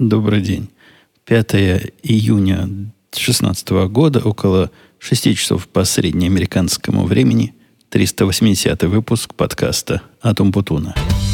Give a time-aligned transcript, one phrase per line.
[0.00, 0.70] Добрый день.
[1.26, 1.54] 5
[2.02, 2.62] июня
[3.12, 7.54] 2016 года, около 6 часов по среднеамериканскому времени,
[7.90, 10.94] 380 выпуск подкаста «Атом Путуна».
[10.96, 11.29] Не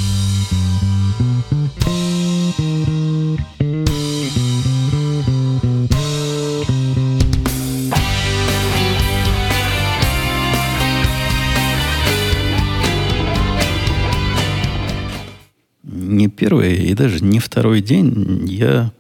[17.07, 18.93] даже не второй день я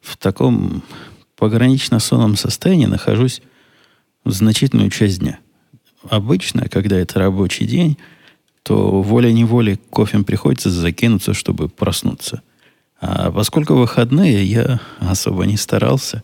[0.00, 0.84] в таком
[1.34, 3.42] погранично-сонном состоянии нахожусь
[4.24, 5.40] значительную часть дня.
[6.08, 7.98] Обычно, когда это рабочий день,
[8.62, 12.42] то волей-неволей кофем приходится закинуться, чтобы проснуться.
[13.00, 16.22] А поскольку выходные, я особо не старался,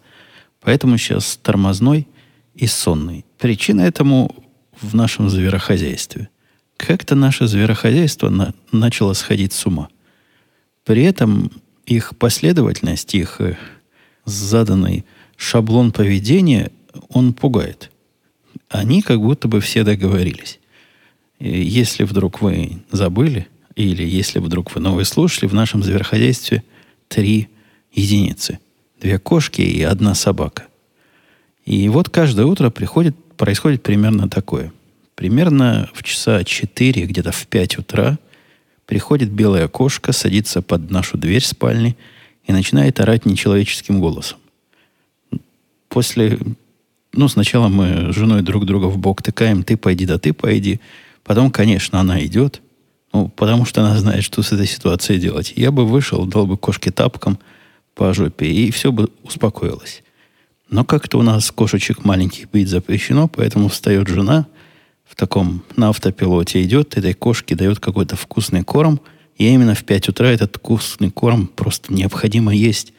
[0.60, 2.06] поэтому сейчас тормозной
[2.54, 3.24] и сонный.
[3.38, 4.36] Причина этому
[4.80, 6.28] в нашем зверохозяйстве.
[6.76, 9.88] Как-то наше зверохозяйство на, начало сходить с ума.
[10.88, 11.52] При этом
[11.84, 13.58] их последовательность, их э,
[14.24, 15.04] заданный
[15.36, 16.70] шаблон поведения,
[17.10, 17.90] он пугает.
[18.70, 20.58] Они как будто бы все договорились.
[21.40, 26.64] И если вдруг вы забыли, или если вдруг вы новые слушали, в нашем зверхозяйстве
[27.08, 27.48] три
[27.92, 28.58] единицы.
[28.98, 30.68] Две кошки и одна собака.
[31.66, 34.72] И вот каждое утро приходит, происходит примерно такое.
[35.16, 38.18] Примерно в часа 4, где-то в 5 утра
[38.88, 41.96] приходит белая кошка, садится под нашу дверь спальни–
[42.48, 44.38] и начинает орать нечеловеческим голосом.
[45.88, 46.38] После...
[47.12, 50.80] Ну, сначала мы с женой друг друга в бок тыкаем, ты пойди, да ты пойди.
[51.24, 52.62] Потом, конечно, она идет,
[53.12, 55.52] ну, потому что она знает, что с этой ситуацией делать.
[55.56, 57.38] Я бы вышел, дал бы кошке тапком
[57.94, 60.02] по жопе, и все бы успокоилось.
[60.70, 64.46] Но как-то у нас кошечек маленьких бить запрещено, поэтому встает жена
[65.08, 69.00] в таком на автопилоте, идет, этой кошке дает какой-то вкусный корм–
[69.38, 72.92] и именно в 5 утра этот вкусный корм просто необходимо есть.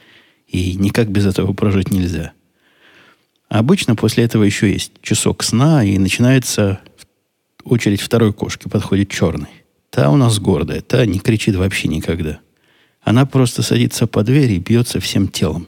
[0.47, 2.31] И никак без этого прожить нельзя.
[3.49, 6.79] Обычно после этого еще есть часок сна, и начинается
[7.63, 9.49] очередь второй кошки, подходит черный.
[9.89, 12.39] Та у нас гордая, та не кричит вообще никогда.
[13.01, 15.67] Она просто садится по двери и бьется всем телом.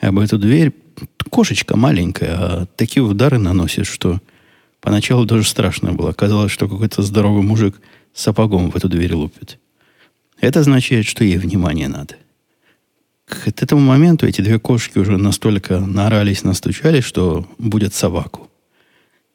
[0.00, 0.72] Об эту дверь
[1.30, 4.20] кошечка маленькая, а такие удары наносит, что
[4.80, 6.12] поначалу даже страшно было.
[6.12, 7.80] Казалось, что какой-то здоровый мужик
[8.12, 9.58] сапогом в эту дверь лупит.
[10.40, 12.16] Это означает, что ей внимание надо.
[13.26, 18.50] К этому моменту эти две кошки уже настолько наорались, настучали, что будет собаку.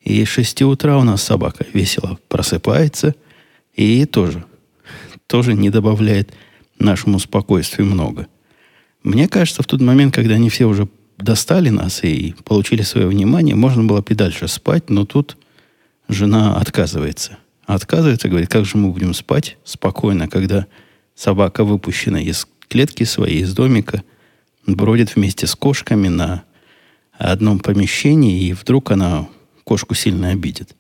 [0.02, 3.16] И с 6 утра у нас собака весело просыпается
[3.74, 4.46] и тоже,
[5.28, 6.34] тоже не добавляет
[6.78, 8.28] нашему спокойствию много.
[9.02, 10.88] Мне кажется, в тот момент, когда они все уже
[11.18, 15.38] достали нас и получили свое внимание, можно было бы дальше спать, но тут
[16.08, 17.38] жена отказывается.
[17.66, 20.68] Отказывается, говорит, как же мы будем спать спокойно, когда
[21.16, 24.04] Собака выпущена из клетки своей, из домика,
[24.68, 26.44] бродит вместе с кошками на
[27.14, 29.28] одном помещении, и вдруг она
[29.64, 30.76] кошку сильно обидит.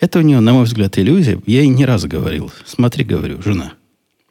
[0.00, 1.40] Это у нее, на мой взгляд, иллюзия.
[1.46, 2.50] Я ей не раз говорил.
[2.64, 3.74] Смотри, говорю, жена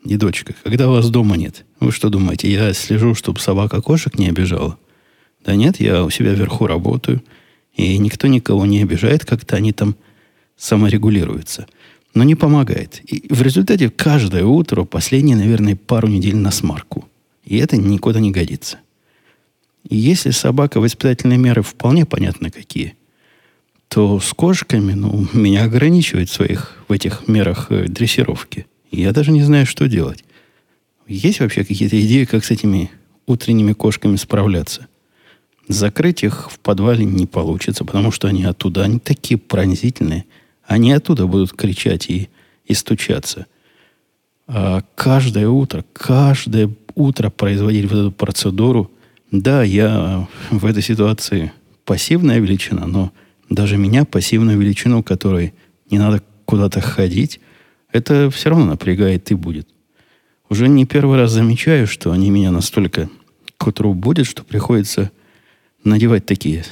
[0.06, 4.28] и дочка, когда вас дома нет, вы что думаете, я слежу, чтобы собака кошек не
[4.28, 4.78] обижала?
[5.44, 7.24] Да нет, я у себя вверху работаю,
[7.76, 9.96] и никто никого не обижает, как-то они там
[10.56, 11.68] саморегулируются
[12.14, 13.02] но не помогает.
[13.06, 17.08] И в результате каждое утро, последние, наверное, пару недель на смарку.
[17.44, 18.78] И это никуда не годится.
[19.90, 22.96] И если собака воспитательные меры вполне понятно какие,
[23.88, 28.66] то с кошками, ну, меня ограничивает в своих в этих мерах э, дрессировки.
[28.92, 30.24] Я даже не знаю, что делать.
[31.08, 32.92] Есть вообще какие-то идеи, как с этими
[33.26, 34.88] утренними кошками справляться?
[35.68, 40.26] Закрыть их в подвале не получится, потому что они оттуда, они такие пронзительные–
[40.66, 42.30] они оттуда будут кричать и,
[42.66, 43.46] и стучаться.
[44.48, 48.92] А каждое утро, каждое утро производить вот эту процедуру,
[49.32, 51.52] да, я в этой ситуации
[51.86, 53.12] пассивная величина, но
[53.50, 55.54] даже меня, пассивную величину, которой
[55.90, 57.40] не надо куда-то ходить,
[57.92, 59.68] это все равно напрягает и будет.
[60.50, 63.10] Уже не первый раз замечаю, что они меня настолько
[63.58, 65.12] к утру будет, что приходится
[65.84, 66.66] надевать такие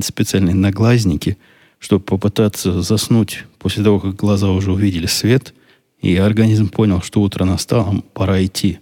[0.00, 1.36] специальные наглазники–
[1.78, 5.54] чтобы попытаться заснуть после того, как глаза уже увидели свет,
[6.00, 8.78] и организм понял, что утро настало, пора идти.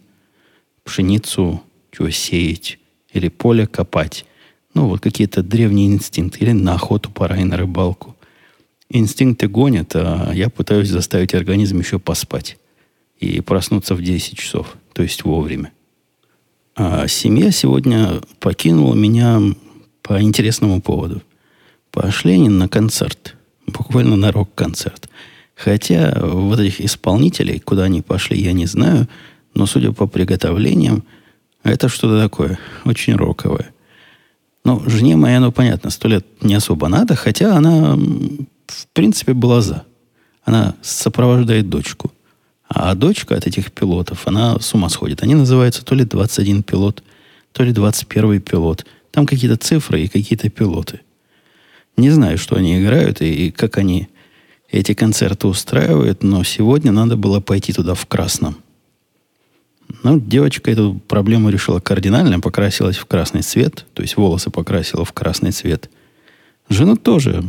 [0.84, 2.78] Пшеницу чего сеять
[3.12, 4.26] или поле копать.
[4.74, 6.40] Ну, вот какие-то древние инстинкты.
[6.40, 8.16] Или на охоту пора и на рыбалку.
[8.90, 12.58] Инстинкты гонят, а я пытаюсь заставить организм еще поспать.
[13.20, 15.72] И проснуться в 10 часов, то есть вовремя.
[16.74, 19.40] А семья сегодня покинула меня
[20.04, 21.20] по интересному поводу–
[21.94, 23.36] Пошли они на концерт.
[23.68, 25.08] Буквально на рок-концерт.
[25.54, 29.06] Хотя вот этих исполнителей, куда они пошли, я не знаю.
[29.54, 31.04] Но судя по приготовлениям,
[31.62, 33.72] Это что-то такое, очень роковое.
[34.64, 39.62] Ну, жене моей, ну, понятно, сто лет не особо надо, хотя она, в принципе, была
[39.62, 39.84] за.
[40.44, 42.12] Она сопровождает дочку.
[42.68, 45.22] А дочка от этих пилотов, она с ума сходит.
[45.22, 47.02] Они называются то ли 21 пилот,
[47.52, 48.84] то ли 21 пилот.
[49.14, 51.00] Там какие-то цифры и какие-то пилоты.
[51.96, 54.08] Не знаю, что они играют и, и как они
[54.68, 58.56] эти концерты устраивают, но сегодня надо было пойти туда в красном.
[60.02, 65.12] Ну, девочка эту проблему решила кардинально, покрасилась в красный цвет, то есть волосы покрасила в
[65.12, 65.88] красный цвет.
[66.68, 67.44] Жену тоже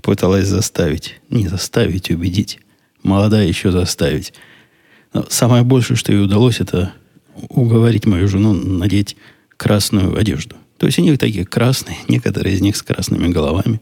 [0.00, 2.58] пыталась заставить, не заставить, убедить.
[3.02, 4.32] Молодая еще заставить.
[5.12, 6.94] Но самое большее, что ей удалось, это
[7.50, 9.18] уговорить мою жену надеть
[9.58, 10.56] красную одежду.
[10.82, 13.80] То есть они такие красные, некоторые из них с красными головами.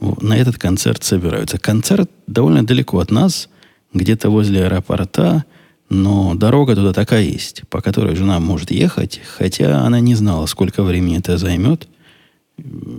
[0.00, 1.58] На этот концерт собираются.
[1.58, 3.48] Концерт довольно далеко от нас,
[3.94, 5.44] где-то возле аэропорта–
[5.90, 10.82] но дорога туда такая есть, по которой жена может ехать, хотя она не знала, сколько
[10.82, 11.88] времени это займет.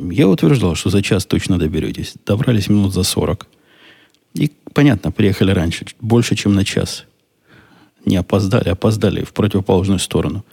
[0.09, 2.15] Я утверждал, что за час точно доберетесь.
[2.25, 3.47] Добрались минут за 40.
[4.33, 7.05] И, понятно, приехали раньше, больше, чем на час.
[8.05, 10.43] Не опоздали, опоздали в противоположную сторону.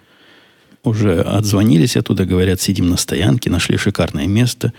[0.86, 4.72] Уже отзвонились оттуда, говорят, сидим на стоянке, нашли шикарное место.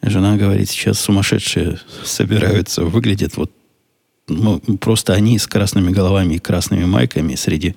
[0.00, 3.50] Жена говорит, сейчас сумасшедшие собираются, выглядят вот
[4.28, 7.74] ну, просто они с красными головами и красными майками среди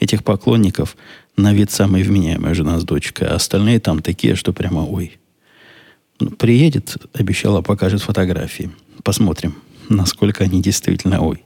[0.00, 0.96] этих поклонников
[1.36, 5.16] на вид самая вменяемая жена с дочкой, а остальные там такие, что прямо ой.
[6.18, 8.72] Ну, приедет, обещала, покажет фотографии.
[9.04, 9.54] Посмотрим,
[9.88, 11.44] насколько они действительно ой.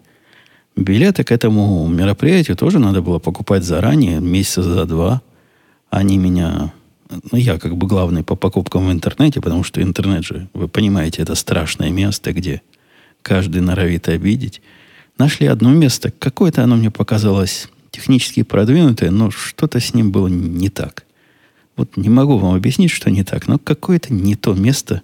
[0.75, 5.21] Билеты к этому мероприятию тоже надо было покупать заранее, месяца за два.
[5.91, 6.73] Они меня...
[7.11, 11.23] Ну, я как бы главный по покупкам в интернете, потому что интернет же, вы понимаете,
[11.23, 12.63] это страшное место, где
[13.23, 14.63] каждый норовит обидеть.
[15.19, 20.69] Нашли одно место, какое-то оно мне показалось технически продвинутое, но что-то с ним было не
[20.69, 21.05] так.
[21.77, 25.03] Вот не могу вам объяснить, что не так, но какое-то не то место,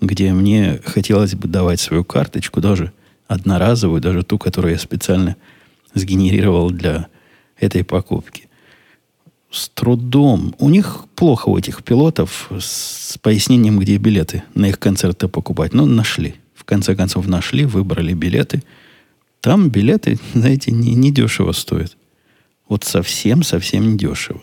[0.00, 2.92] где мне хотелось бы давать свою карточку, даже
[3.26, 5.36] одноразовую, даже ту, которую я специально
[5.94, 7.08] сгенерировал для
[7.58, 8.49] этой покупки.
[9.50, 10.54] С трудом.
[10.58, 15.72] У них плохо у этих пилотов с пояснением, где билеты на их концерты покупать.
[15.74, 16.36] Но нашли
[16.70, 18.62] конце концов нашли, выбрали билеты.
[19.40, 21.96] Там билеты, знаете, не, не дешево стоят.
[22.68, 24.40] Вот совсем-совсем не дешево.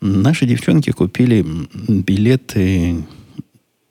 [0.00, 1.46] Наши девчонки купили
[1.88, 3.04] билеты.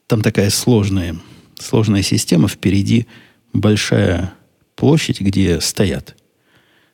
[0.07, 1.15] Там такая сложная,
[1.57, 2.49] сложная система.
[2.49, 3.07] Впереди
[3.53, 4.33] большая
[4.75, 6.17] площадь, где стоят.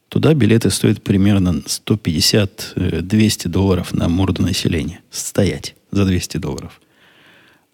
[0.10, 5.02] Туда билеты стоят примерно 150-200 долларов на морду населения.
[5.12, 6.82] Стоять за 200 долларов.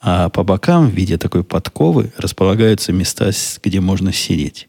[0.01, 3.31] А по бокам в виде такой подковы располагаются места,
[3.63, 4.68] где можно сидеть.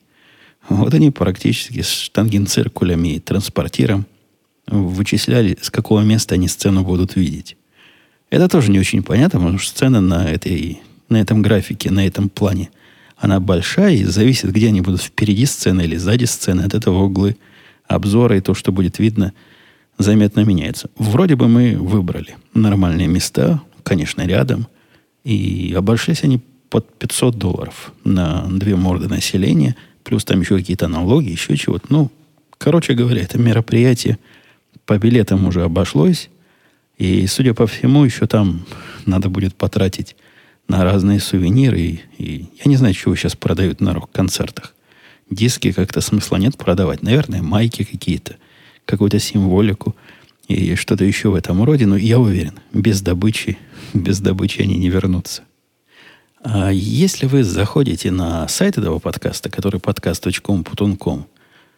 [0.69, 4.06] Вот они практически с штангенциркулями и транспортиром
[4.67, 7.56] вычисляли, с какого места они сцену будут видеть.
[8.31, 12.28] Это тоже не очень понятно, потому что сцена на, этой, на этом графике, на этом
[12.28, 12.70] плане,
[13.17, 16.62] она большая и зависит, где они будут впереди сцены или сзади сцены.
[16.62, 17.37] От этого углы
[17.86, 19.32] обзора и то, что будет видно,
[19.98, 20.90] заметно меняется.
[20.96, 24.69] Вроде бы мы выбрали нормальные места, конечно, рядом–
[25.25, 31.31] и обошлись они под 500 долларов на две морды населения, плюс там еще какие-то налоги,
[31.31, 31.86] еще чего-то.
[31.88, 32.10] Ну,
[32.58, 34.19] короче говоря, это мероприятие
[34.84, 36.28] по билетам уже обошлось.
[36.98, 38.67] И, судя по всему, еще там
[39.06, 40.14] надо будет потратить
[40.69, 41.81] на разные сувениры.
[41.81, 44.73] И, и я не знаю, чего сейчас продают на рок-концертах.
[45.31, 47.02] Диски как-то смысла нет продавать.
[47.02, 48.36] Наверное, майки какие-то,
[48.84, 49.96] какую-то символику
[50.48, 51.86] и что-то еще в этом роде.
[51.86, 53.58] Но я уверен, без добычи
[53.94, 55.43] без добычи они не вернутся.
[56.43, 61.26] А если вы заходите на сайт этого подкаста, который подкаст.com.com,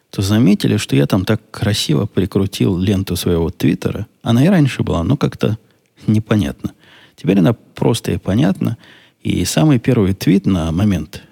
[0.09, 4.07] то заметили, что я там так красиво прикрутил ленту своего твиттера.
[4.23, 5.57] Она и раньше была, но как-то
[6.05, 6.73] непонятно.
[7.15, 8.77] Теперь она просто и понятна.
[9.21, 11.23] И самый первый твит на момент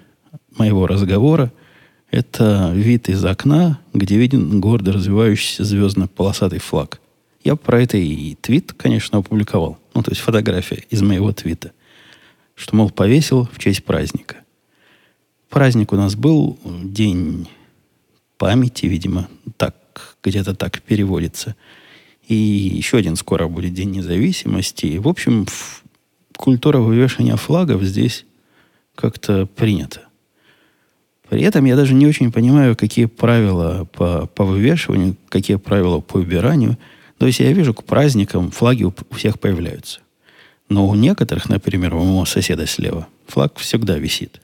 [0.56, 1.52] моего разговора–
[2.10, 7.00] это вид из окна, где виден гордо развивающийся звездно-полосатый флаг.
[7.44, 11.72] Я про это и твит, конечно, опубликовал ну, то есть фотография из моего твита,
[12.54, 14.44] что, мол, повесил в честь праздника.
[15.48, 17.48] Праздник у нас был день
[18.36, 19.74] памяти, видимо, так,
[20.22, 21.56] где-то так переводится.
[22.28, 24.98] И еще один скоро будет День независимости.
[24.98, 25.46] В общем,
[26.36, 28.26] культура вывешивания флагов здесь
[28.94, 30.05] как-то принята.
[31.28, 36.18] При этом я даже не очень понимаю, какие правила по, по вывешиванию, какие правила по
[36.18, 36.78] убиранию–
[37.18, 40.00] то есть я вижу, к праздникам флаги у всех появляются.
[40.68, 44.40] Но у некоторых, например, у моего соседа слева, флаг всегда висит.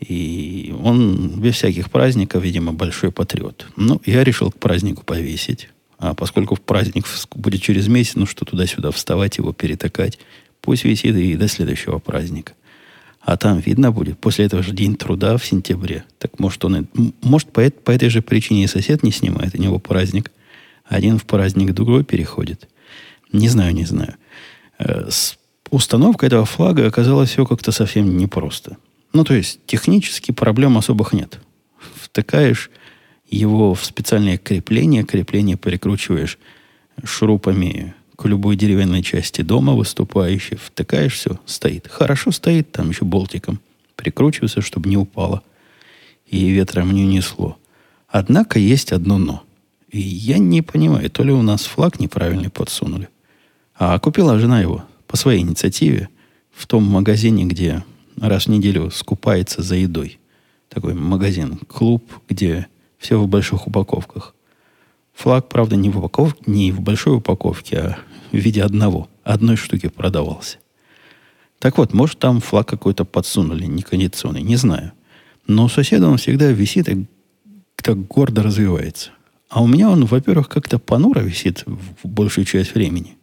[0.00, 3.66] И он без всяких праздников, видимо, большой патриот.
[3.76, 5.68] Ну, я решил к празднику повесить.
[5.98, 10.18] А поскольку праздник будет через месяц, ну что туда-сюда вставать, его перетакать,
[10.60, 12.54] пусть висит и до следующего праздника.
[13.22, 16.04] А там видно будет, после этого же день труда в сентябре.
[16.18, 16.88] Так может он,
[17.22, 20.32] может по, по этой же причине и сосед не снимает, у него праздник.
[20.84, 22.68] Один в праздник, другой переходит.
[23.30, 24.16] Не знаю, не знаю.
[24.78, 25.38] Э, с
[25.70, 28.76] установкой этого флага оказалось все как-то совсем непросто.
[29.12, 31.38] Ну, то есть, технически проблем особых нет.
[31.78, 32.70] Втыкаешь
[33.28, 36.38] его в специальное крепление, крепление перекручиваешь
[37.04, 41.88] шурупами к любой деревянной части дома выступающей, втыкаешь, все, стоит.
[41.88, 43.60] Хорошо стоит, там еще болтиком
[43.96, 45.42] прикручивается, чтобы не упало.
[46.26, 47.56] И ветром не несло.
[48.08, 49.44] Однако есть одно «но».
[49.90, 53.08] И я не понимаю, то ли у нас флаг неправильный подсунули.
[53.74, 56.08] А купила жена его по своей инициативе
[56.50, 57.84] в том магазине, где
[58.18, 60.18] раз в неделю скупается за едой.
[60.68, 62.66] Такой магазин, клуб, где
[62.98, 64.34] все в больших упаковках.
[65.22, 66.34] Флаг, правда, не в, упаков...
[66.46, 67.98] не в большой упаковке, а
[68.32, 70.58] в виде одного, одной штуки продавался.
[71.60, 74.90] Так вот, может, там флаг какой-то подсунули, некондиционный, не знаю.
[75.46, 77.06] Но у соседа он всегда висит и
[77.76, 79.10] так гордо развивается.
[79.48, 83.16] А у меня он, во-первых, как-то понуро висит в большую часть времени.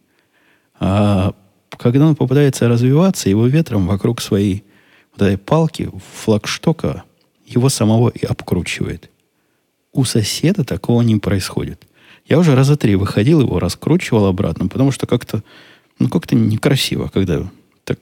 [0.78, 1.34] А
[1.76, 4.64] когда он попытается развиваться, его ветром вокруг своей
[5.12, 7.04] вот этой палки, флагштока,
[7.44, 9.10] его самого и обкручивает.
[9.92, 11.86] У соседа такого не происходит.
[12.30, 15.42] Я уже раза три выходил, его раскручивал обратно, потому что как-то
[15.98, 17.50] ну, как-то некрасиво, когда
[17.84, 17.98] так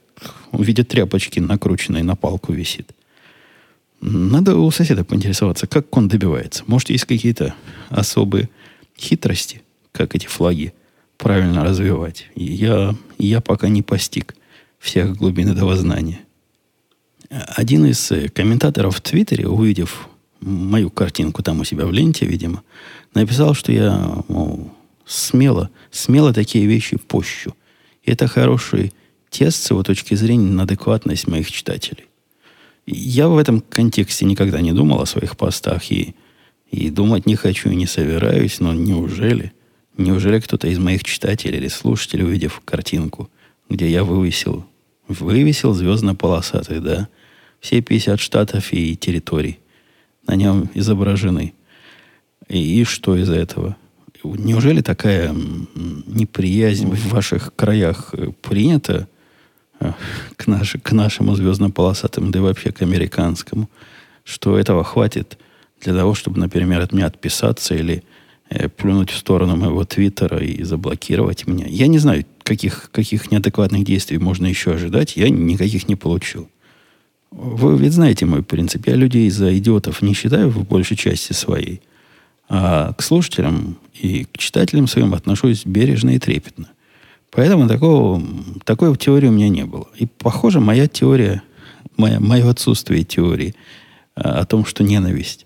[0.51, 2.91] в виде тряпочки, накрученной на палку висит.
[4.01, 6.63] Надо у соседа поинтересоваться, как он добивается.
[6.67, 7.55] Может, есть какие-то
[7.89, 8.49] особые
[8.97, 10.73] хитрости, как эти флаги
[11.17, 12.27] правильно развивать.
[12.35, 14.35] Я, я пока не постиг
[14.77, 16.19] всех глубин этого знания.
[17.29, 20.07] Один из э, комментаторов в Твиттере, увидев
[20.39, 22.63] мою картинку там у себя в ленте, видимо,
[23.13, 24.71] написал, что я мол,
[25.05, 27.55] смело, смело такие вещи пощу.
[28.03, 28.93] И это хороший
[29.29, 32.05] тест с его точки зрения на адекватность моих читателей.
[32.85, 36.15] Я в этом контексте никогда не думал о своих постах и,
[36.71, 39.53] и думать не хочу и не собираюсь, но неужели,
[39.97, 43.29] неужели кто-то из моих читателей или слушателей, увидев картинку,
[43.69, 44.65] где я вывесил,
[45.07, 47.09] вывесил звездно-полосатый, да,
[47.59, 49.59] все 50 штатов и территорий
[50.25, 51.53] на нем изображены.
[52.49, 53.77] И, и что из этого?
[54.23, 59.07] Неужели такая неприязнь в ваших краях принята
[59.79, 59.93] э,
[60.35, 63.69] к, наш, к нашему звездно-полосатым, да и вообще к американскому,
[64.25, 65.37] что этого хватит
[65.79, 68.03] для того, чтобы, например, от меня отписаться или
[68.49, 71.65] э, плюнуть в сторону моего твиттера и заблокировать меня.
[71.67, 75.15] Я не знаю, каких, каких неадекватных действий можно еще ожидать.
[75.15, 76.49] Я никаких не получил.
[77.31, 78.87] Вы ведь знаете мой принцип.
[78.87, 81.81] Я людей за идиотов не считаю в большей части своей.
[82.49, 86.67] А к слушателям и к читателям своим отношусь бережно и трепетно.
[87.31, 88.21] Поэтому такого,
[88.65, 89.87] такой теории у меня не было.
[89.97, 91.43] И, похоже, моя теория,
[91.95, 93.53] моя, мое отсутствие теории
[94.15, 95.45] а, о том, что ненависть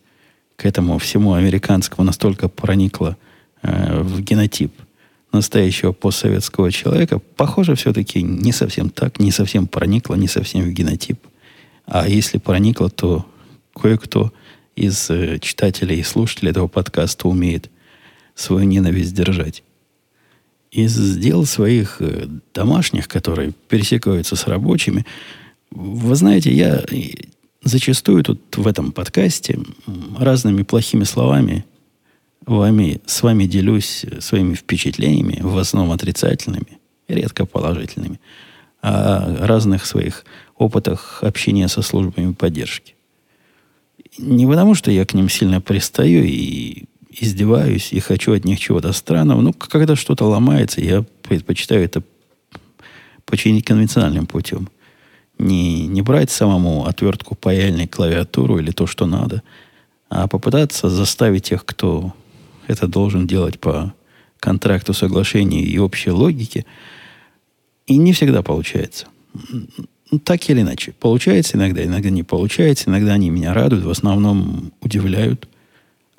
[0.55, 3.17] к этому всему американскому настолько проникла
[3.63, 4.71] э, в генотип
[5.33, 11.19] настоящего постсоветского человека, похоже, все-таки не совсем так, не совсем проникла, не совсем в генотип.
[11.85, 13.25] А если проникло, то
[13.73, 14.31] кое-кто
[14.75, 17.69] из э, читателей и слушателей этого подкаста умеет
[18.35, 19.63] свою ненависть держать.
[20.71, 25.05] Из дел своих э, домашних, которые пересекаются с рабочими,
[25.71, 26.83] вы знаете, я
[27.63, 29.59] зачастую тут в этом подкасте
[30.17, 31.65] разными плохими словами
[32.45, 38.19] вами, с вами делюсь своими впечатлениями, в основном отрицательными, редко положительными,
[38.81, 40.25] о разных своих
[40.57, 42.92] опытах общения со службами поддержки.
[44.17, 48.91] Не потому, что я к ним сильно пристаю и издеваюсь, и хочу от них чего-то
[48.93, 49.41] странного.
[49.41, 52.03] Но когда что-то ломается, я предпочитаю это
[53.25, 54.69] починить конвенциональным путем.
[55.39, 59.41] Не, не брать самому отвертку паяльной клавиатуру или то, что надо,
[60.09, 62.13] а попытаться заставить тех, кто
[62.67, 63.93] это должен делать по
[64.39, 66.65] контракту, соглашению и общей логике.
[67.87, 69.07] И не всегда получается.
[70.13, 70.91] Ну, так или иначе.
[70.99, 72.87] Получается иногда, иногда не получается.
[72.87, 75.47] Иногда они меня радуют, в основном удивляют.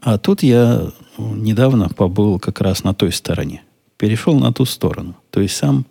[0.01, 3.63] А тут я недавно побыл как раз на той стороне.
[3.97, 5.15] Перешел на ту сторону.
[5.31, 5.87] То есть сам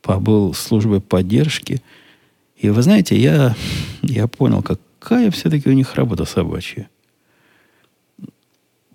[0.00, 1.82] побыл службой поддержки.
[2.56, 3.56] И вы знаете, я,
[4.02, 6.88] я понял, какая все-таки у них работа собачья.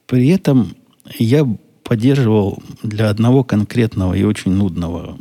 [0.05, 0.77] При этом
[1.17, 1.45] я
[1.83, 5.17] поддерживал для одного конкретного и очень нудного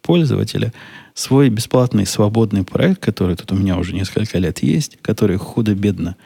[0.00, 0.72] пользователя–
[1.14, 6.16] свой бесплатный свободный проект, который тут у меня уже несколько лет есть, который худо-бедно.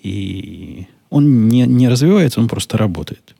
[0.00, 3.34] И он не, не развивается, он просто работает.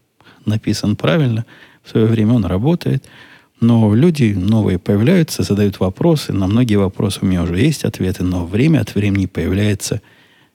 [0.46, 1.44] Написан правильно,
[1.82, 3.04] в свое время он работает.
[3.60, 6.32] Но люди новые появляются, задают вопросы.
[6.32, 10.02] На многие вопросы у меня уже есть ответы, но время от времени появляется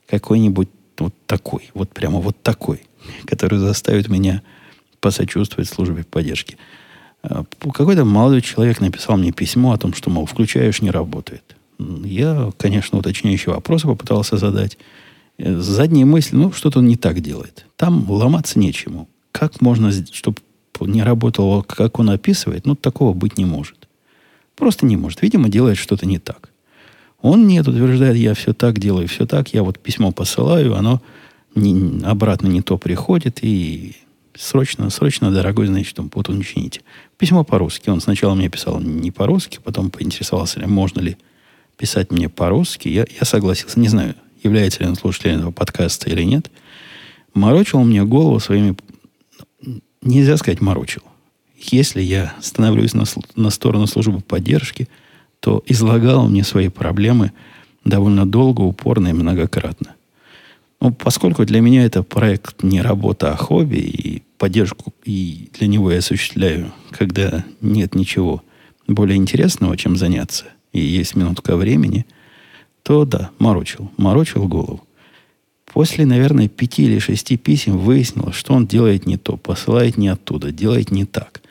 [0.07, 2.81] какой-нибудь вот такой, вот прямо вот такой,
[3.25, 4.41] который заставит меня
[4.99, 6.57] посочувствовать службе поддержки.
[7.21, 11.55] А, какой-то молодой человек написал мне письмо о том, что, мол, включаешь, не работает.
[11.77, 14.77] Я, конечно, уточняющие вопросы попытался задать.
[15.37, 17.65] Э, задние мысли, ну, что-то он не так делает.
[17.77, 19.07] Там ломаться нечему.
[19.31, 20.37] Как можно, чтобы
[20.81, 23.87] не работало, как он описывает, ну, такого быть не может.
[24.55, 25.21] Просто не может.
[25.21, 26.51] Видимо, делает что-то не так.
[27.21, 29.53] Он нет, утверждает, я все так делаю, все так.
[29.53, 31.01] Я вот письмо посылаю, оно
[31.55, 33.97] не, обратно не то приходит, и
[34.39, 36.81] срочно, срочно, дорогой, значит, вот он чините.
[37.17, 37.89] Письмо по-русски.
[37.89, 41.17] Он сначала мне писал не по-русски, потом поинтересовался, можно ли
[41.77, 42.87] писать мне по-русски.
[42.87, 43.79] Я, я согласился.
[43.79, 46.49] Не знаю, является ли он слушателем этого подкаста или нет.
[47.33, 48.75] Морочил мне голову своими
[50.01, 51.03] нельзя сказать морочил.
[51.57, 53.03] Если я становлюсь на,
[53.35, 54.87] на сторону службы поддержки,
[55.39, 57.33] то излагал мне свои проблемы
[57.83, 59.95] довольно долго, упорно и многократно.
[60.81, 65.91] Ну, поскольку для меня это проект не работа, а хобби, и поддержку и для него
[65.91, 68.41] я осуществляю, когда нет ничего
[68.87, 72.07] более интересного, чем заняться, и есть минутка времени,
[72.81, 74.83] то да, морочил, морочил голову.
[75.65, 80.51] После, наверное, пяти или шести писем выяснилось, что он делает не то, посылает не оттуда,
[80.51, 81.41] делает не так.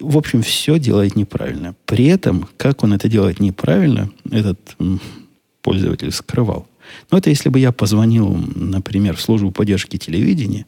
[0.00, 1.76] В общем, все делает неправильно.
[1.86, 5.00] При этом, как он это делает неправильно, этот м,
[5.60, 6.66] пользователь скрывал.
[7.10, 10.66] Но это если бы я позвонил, например, в службу поддержки телевидения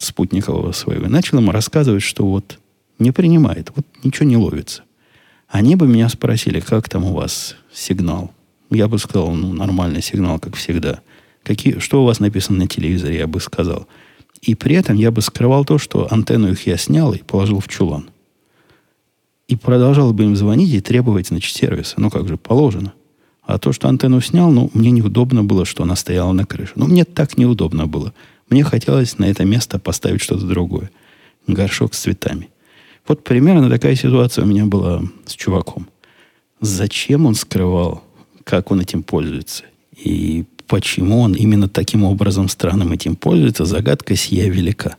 [0.00, 2.58] спутникового своего, и начал ему рассказывать, что вот
[2.98, 4.82] не принимает, вот ничего не ловится.
[5.46, 8.32] Они бы меня спросили, как там у вас сигнал.
[8.70, 11.00] Я бы сказал, ну, нормальный сигнал, как всегда
[11.42, 13.86] какие, что у вас написано на телевизоре, я бы сказал.
[14.42, 17.68] И при этом я бы скрывал то, что антенну их я снял и положил в
[17.68, 18.10] чулан.
[19.48, 21.94] И продолжал бы им звонить и требовать, значит, сервиса.
[21.98, 22.92] Ну, как же, положено.
[23.42, 26.72] А то, что антенну снял, ну, мне неудобно было, что она стояла на крыше.
[26.76, 28.14] Ну, мне так неудобно было.
[28.50, 30.90] Мне хотелось на это место поставить что-то другое.
[31.46, 32.50] Горшок с цветами.
[33.08, 35.88] Вот примерно такая ситуация у меня была с чуваком.
[36.60, 38.04] Зачем он скрывал,
[38.44, 39.64] как он этим пользуется?
[39.96, 44.98] И Почему он именно таким образом странным этим пользуется, загадка сия велика.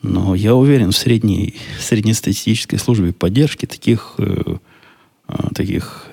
[0.00, 4.56] Но я уверен, в средней, среднестатистической службе поддержки таких, э,
[5.28, 6.06] э, таких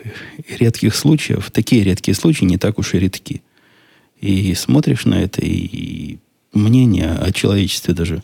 [0.50, 3.42] редких случаев, такие редкие случаи не так уж и редки.
[4.20, 6.18] И смотришь на это, и
[6.58, 8.24] мнение о человечестве даже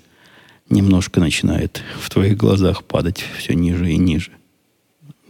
[0.70, 4.32] немножко начинает в твоих глазах падать все ниже и ниже.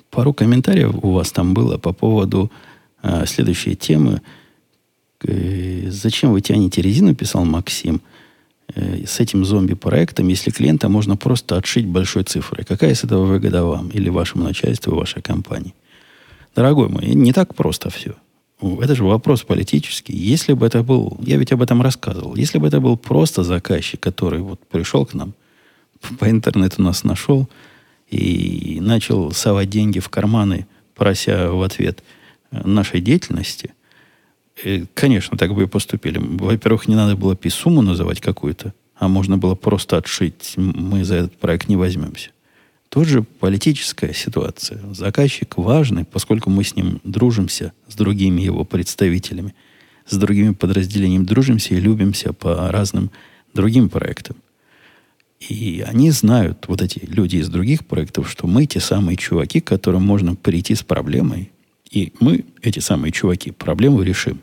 [0.09, 2.51] Пару комментариев у вас там было по поводу
[3.01, 4.21] э, следующей темы–
[5.25, 8.01] Э, зачем вы тянете резину, писал Максим,
[8.75, 12.65] э, с этим зомби-проектом, если клиента можно просто отшить большой цифрой?
[12.65, 15.73] Какая с этого выгода вам или вашему начальству, вашей компании?
[16.55, 18.15] Дорогой мой, не так просто все.
[18.81, 20.15] Это же вопрос политический.
[20.15, 23.99] Если бы это был, я ведь об этом рассказывал, если бы это был просто заказчик,
[23.99, 25.33] который вот пришел к нам,
[26.19, 27.49] по интернету нас нашел
[28.09, 32.03] и начал совать деньги в карманы, прося в ответ
[32.51, 33.71] нашей деятельности–
[34.93, 36.19] конечно, так бы и поступили.
[36.19, 40.53] Во-первых, не надо было сумму называть какую-то, а можно было просто отшить.
[40.57, 42.29] Мы за этот проект не возьмемся.
[42.93, 44.79] Тут же политическая ситуация.
[44.93, 49.55] Заказчик важный, поскольку мы с ним дружимся, с другими его представителями,
[50.05, 53.09] с другими подразделениями дружимся и любимся по разным
[53.55, 54.35] другим проектам.
[55.39, 59.65] И они знают, вот эти люди из других проектов, что мы те самые чуваки, к
[59.65, 61.51] которым можно прийти с проблемой
[61.89, 64.39] и мы, эти самые чуваки, проблему решим.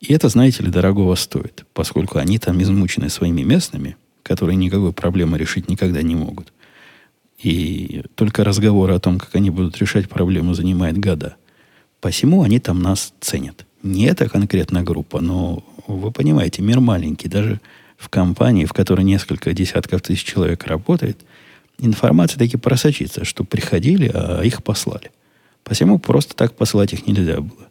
[0.00, 5.38] И это, знаете ли, дорогого стоит, поскольку они там измучены своими местными, которые никакой проблемы
[5.38, 6.52] решить никогда не могут.
[7.42, 11.36] И только разговор о том, как они будут решать проблему, занимает года.
[12.00, 13.66] Посему они там нас ценят.
[13.82, 17.28] Не эта конкретная группа, но вы понимаете, мир маленький.
[17.28, 17.60] Даже
[17.96, 21.24] в компании, в которой несколько десятков тысяч человек работает,
[21.78, 25.10] информация таки просочится, что приходили, а их послали.
[25.64, 27.68] Посему просто так посылать их нельзя было.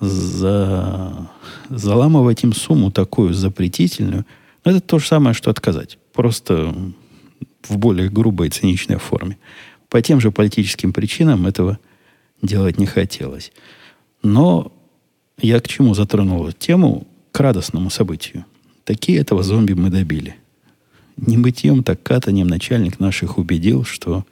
[0.00, 1.30] За...
[1.70, 4.26] Заламывать им сумму такую запретительную,
[4.64, 5.98] ну, это то же самое, что отказать.
[6.12, 6.74] Просто
[7.68, 9.38] в более грубой циничной форме.
[9.88, 11.78] По тем же политическим причинам этого
[12.40, 13.52] делать не хотелось.
[14.22, 14.72] Но
[15.38, 17.06] я к чему затронул тему?
[17.32, 18.44] К радостному событию.
[18.84, 20.36] Такие этого зомби мы добили.
[21.16, 24.26] Не мытьем, так катанием начальник наших убедил, что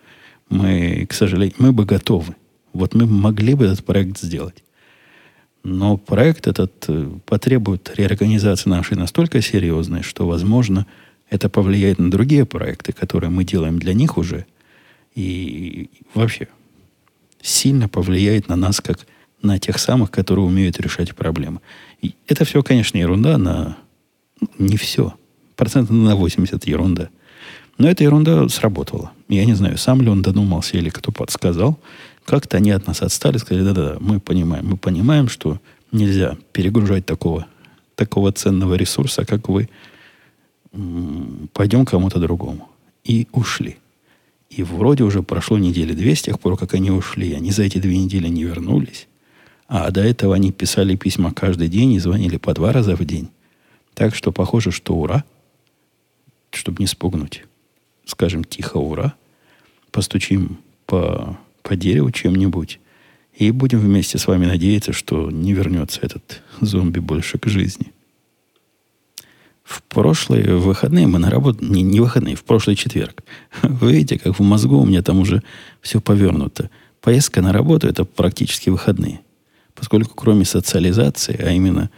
[0.49, 2.35] мы, к сожалению, мы бы готовы
[2.73, 4.63] вот мы могли бы этот проект сделать.
[5.63, 10.87] Но проект этот э, потребует реорганизации нашей настолько серьезной, что, возможно,
[11.31, 14.47] Это повлияет на другие проекты, которые мы делаем для них уже.
[15.15, 16.49] И вообще
[17.41, 19.07] сильно повлияет на нас, как
[19.41, 21.61] на тех самых, которые умеют решать проблемы.
[22.03, 23.39] И это все, конечно, ерунда.
[23.39, 23.75] Ну,
[24.59, 25.15] не все.
[25.57, 27.09] Процентов на 80 ерунда.
[27.79, 29.13] Но эта ерунда сработала.
[29.29, 31.79] Я не знаю, сам ли он додумался или кто подсказал.
[32.27, 34.67] Как-то они от нас отстали, сказали, да-да-да, мы понимаем.
[34.67, 35.59] Мы понимаем, что
[35.93, 37.47] нельзя перегружать такого,
[37.95, 39.69] такого ценного ресурса, как вы.
[41.53, 42.69] Пойдем кому-то другому.
[43.05, 43.77] И ушли.
[44.51, 47.33] И вроде уже прошло недели две с тех пор, как они ушли.
[47.35, 49.07] Они за эти две недели не вернулись.
[49.69, 53.29] А до этого они писали письма каждый день и звонили по два раза в день.
[53.95, 55.25] Так что похоже, что ура,
[56.51, 57.45] чтобы не спугнуть.
[58.05, 59.15] Скажем тихо ура.
[59.93, 62.81] Постучим по, по дереву чем-нибудь.
[63.35, 67.93] И будем вместе с вами надеяться, что не вернется этот зомби больше к жизни.
[69.71, 71.65] В прошлые выходные мы на работу...
[71.65, 73.23] Не, не выходные, в прошлый четверг.
[73.63, 75.45] Вы видите, как в мозгу у меня там уже
[75.81, 76.71] все повернуто.
[77.01, 79.21] Поездка на работу– это практически выходные.
[79.77, 81.89] Поскольку кроме социализации, а именно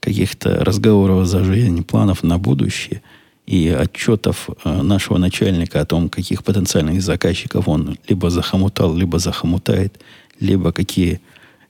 [0.00, 3.02] каких-то разговоров за жизнь, планов на будущее
[3.44, 10.00] и отчетов э, нашего начальника о том, каких потенциальных заказчиков он либо захомутал, либо захомутает,
[10.40, 11.20] либо какие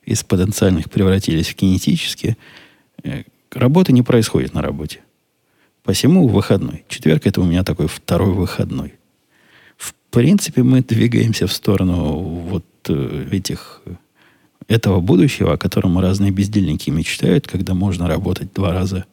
[0.04, 2.36] из потенциальных превратились в кинетические,
[3.02, 5.00] э, работы не происходит на работе.
[5.88, 6.84] Посему выходной.
[6.86, 8.92] Четверг это у меня такой второй выходной.
[9.78, 13.80] В принципе, мы двигаемся в сторону вот э, этих
[14.66, 19.06] этого будущего, о котором разные бездельники мечтают, когда можно работать два раза,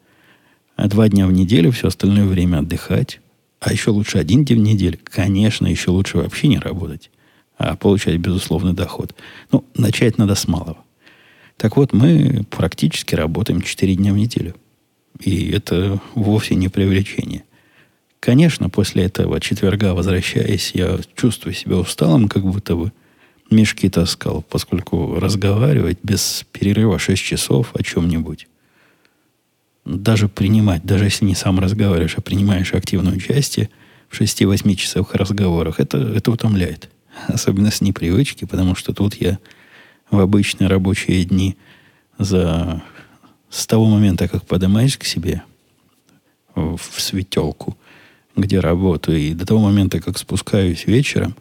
[0.75, 3.21] а два дня в неделю, все остальное время отдыхать.
[3.61, 4.99] А еще лучше один день в неделю.
[5.05, 7.09] Конечно, еще лучше вообще не работать,
[7.57, 9.15] а получать безусловный доход.
[9.49, 10.79] Ну, начать надо с малого.
[11.55, 14.55] Так вот, мы практически работаем четыре дня в неделю.
[15.19, 17.43] И это вовсе не привлечение.
[18.19, 22.91] Конечно, после этого четверга, возвращаясь, я чувствую себя усталым, как будто бы
[23.51, 28.47] мешки таскал, поскольку разговаривать без перерыва 6 часов о чем-нибудь,
[29.86, 33.69] даже принимать, даже если не сам разговариваешь, а принимаешь активное участие
[34.10, 36.89] в 6-8 часовых разговорах, это, это утомляет.
[37.28, 39.38] Особенно с непривычки, потому что тут я
[40.10, 41.56] в обычные рабочие дни
[42.17, 42.82] за
[43.49, 45.43] с того момента, как поднимаюсь к себе
[46.55, 47.77] в светелку,
[48.36, 51.36] где работаю, и до того момента, как спускаюсь вечером,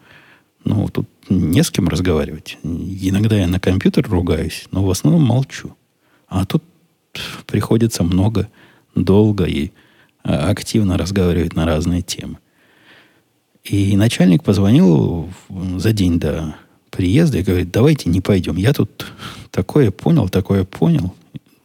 [0.64, 2.58] ну, тут не с кем разговаривать.
[2.62, 5.76] Иногда я на компьютер ругаюсь, но в основном молчу.
[6.28, 6.62] А тут
[7.46, 8.48] приходится много,
[8.94, 9.72] долго и
[10.22, 12.38] а, активно разговаривать на разные темы.
[13.64, 15.30] И начальник позвонил
[15.76, 16.54] за день до
[16.90, 18.56] приезда и говорит, давайте не пойдем.
[18.56, 19.06] Я тут
[19.50, 21.14] такое понял, такое понял.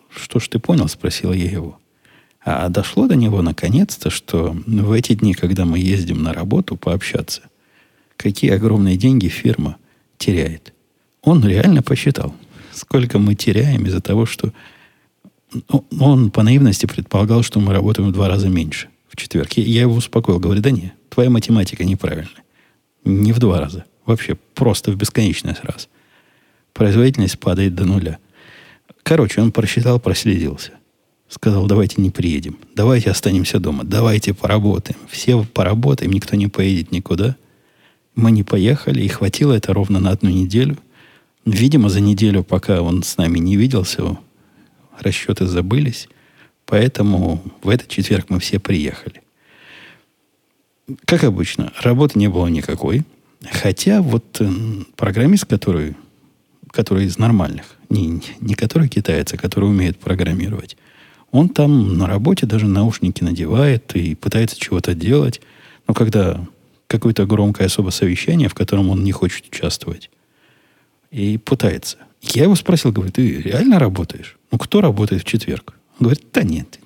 [0.10, 1.80] Что ж ты понял, спросила я его.
[2.42, 7.44] А дошло до него наконец-то, что в эти дни, когда мы ездим на работу пообщаться,
[8.18, 9.78] какие огромные деньги фирма
[10.18, 10.74] теряет.
[11.22, 12.34] Он реально посчитал,
[12.72, 14.54] сколько мы теряем из-за того, что
[15.52, 19.54] ну, он по наивности предполагал, что мы работаем в два раза меньше в четверг.
[19.54, 22.44] Я его успокоил, говорю, да нет, твоя математика неправильная.
[23.04, 23.86] Не в два раза.
[24.06, 25.90] Вообще просто в бесконечность раз.
[26.74, 28.20] Производительность падает до нуля.
[29.10, 30.74] Короче, он просчитал, проследился.
[31.30, 32.60] Сказал, давайте не приедем.
[32.76, 33.84] Давайте останемся дома.
[33.84, 35.00] Давайте поработаем.
[35.10, 37.36] Все поработаем, никто не поедет никуда.
[38.14, 40.78] Мы не поехали, и хватило это ровно на одну неделю.
[41.44, 44.16] Видимо, за неделю, пока он с нами не виделся,
[45.00, 46.08] расчеты забылись.
[46.68, 49.24] Поэтому в этот четверг мы все приехали.
[51.06, 53.02] Как обычно, работы не было никакой.
[53.52, 54.40] Хотя вот
[54.96, 55.96] программист, который,
[56.72, 60.78] который из нормальных, не, не который китаец, а который умеет программировать,
[61.32, 65.42] он там на работе даже наушники надевает и пытается чего-то делать.
[65.88, 66.46] Но когда
[66.88, 70.10] какое-то громкое особо совещание, в котором он не хочет участвовать,
[71.12, 71.98] и пытается.
[72.22, 74.38] Я его спросил, говорю, ты реально работаешь?
[74.52, 75.74] Ну, кто работает в четверг?
[76.00, 76.80] Он говорит, да нет,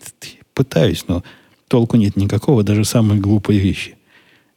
[0.54, 1.24] пытаюсь, но
[1.68, 3.98] толку нет никакого, даже самые глупые вещи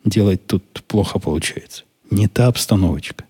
[0.06, 1.84] делать тут плохо получается.
[2.10, 3.24] Не та обстановочка.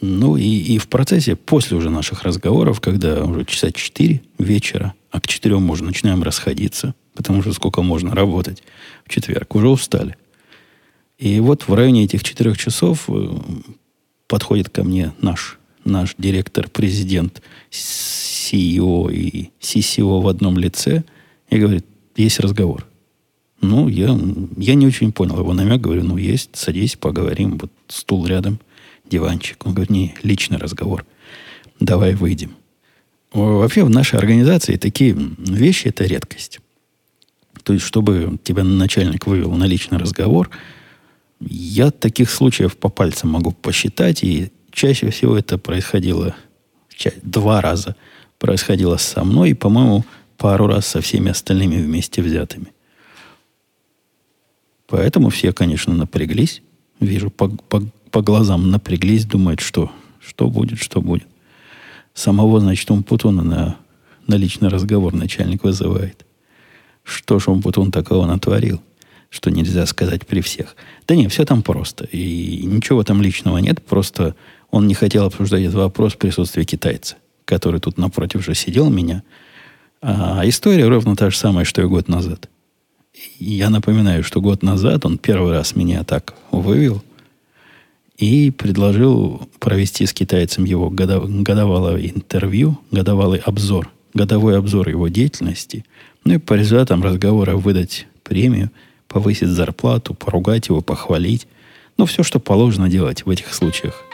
[0.00, 5.20] Ну и, и в процессе, после уже наших разговоров, когда уже часа 4 вечера, а
[5.20, 8.62] к 4 мы уже начинаем расходиться, потому что сколько можно работать
[9.04, 10.16] в четверг, уже устали.
[11.18, 13.28] И вот в районе этих четырех часов э,
[14.28, 21.02] подходит ко мне наш, наш директор, президент, CEO и CCO в одном лице
[21.50, 21.84] и говорит,
[22.14, 22.86] есть разговор.
[23.60, 24.16] Ну, я,
[24.56, 25.80] я не очень понял его намек.
[25.80, 27.58] Говорю, ну, есть, садись, поговорим.
[27.58, 28.60] Вот стул рядом,
[29.08, 29.64] диванчик.
[29.66, 31.04] Он говорит, не, личный разговор.
[31.80, 32.56] Давай выйдем.
[33.32, 36.60] Вообще в нашей организации такие вещи– это редкость.
[37.62, 40.50] То есть, чтобы тебя начальник вывел на личный разговор,
[41.40, 46.34] я таких случаев по пальцам могу посчитать, и чаще всего это происходило
[47.22, 47.94] два раза
[48.38, 50.04] происходило со мной и, по-моему,
[50.36, 52.72] пару раз со всеми остальными вместе взятыми.
[54.86, 56.62] Поэтому все, конечно, напряглись.
[57.00, 59.90] Вижу, по, по, по глазам напряглись, думают, что,
[60.20, 61.26] что будет, что будет.
[62.14, 63.76] Самого, значит, Умпутуна на,
[64.26, 66.26] на личный разговор начальник вызывает.
[67.04, 68.82] Что же Умпутун такого натворил,
[69.30, 70.76] что нельзя сказать при всех?
[71.06, 72.04] Да не, все там просто.
[72.04, 74.34] И ничего там личного нет, просто
[74.70, 79.22] он не хотел обсуждать этот вопрос в присутствии китайца, который тут напротив же сидел меня.
[80.00, 82.48] А история ровно та же самая, что и год назад.
[83.38, 87.02] Я напоминаю, что год назад он первый раз меня так вывел
[88.18, 95.84] и предложил провести с китайцем его годовалое интервью, годовалый обзор, годовой обзор его деятельности,
[96.24, 98.70] ну и по результатам разговора выдать премию,
[99.06, 101.46] повысить зарплату, поругать его, похвалить.
[101.96, 104.04] Ну, все, что положено делать в этих случаях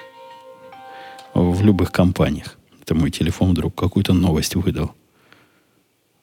[1.35, 2.59] в любых компаниях.
[2.83, 4.95] Это мой телефон вдруг какую-то новость выдал.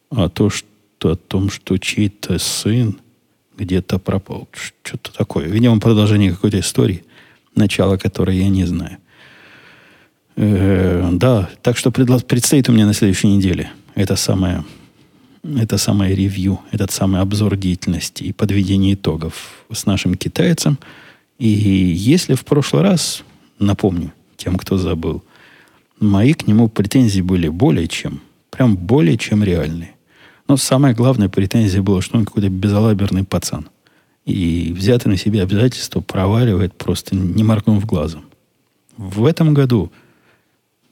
[0.09, 0.67] А то, что
[1.03, 2.99] о том, что чей-то сын
[3.57, 4.47] где-то пропал.
[4.53, 5.47] Что-то такое.
[5.47, 7.03] Видимо, продолжение какой-то истории,
[7.55, 8.97] начало которой я не знаю.
[10.35, 14.63] Э, да, так что предстоит у меня на следующей неделе это самое,
[15.43, 20.79] это самое ревью, этот самый обзор деятельности и подведение итогов с нашим китайцем.
[21.37, 23.23] И если в прошлый раз,
[23.59, 25.23] напомню, тем, кто забыл.
[25.99, 29.91] Мои к нему претензии были более чем, прям более чем реальные.
[30.47, 33.69] Но самая главная претензия была, что он какой-то безалаберный пацан.
[34.25, 38.25] И взятый на себя обязательство проваливает просто не моргнув глазом.
[38.97, 39.91] В этом году,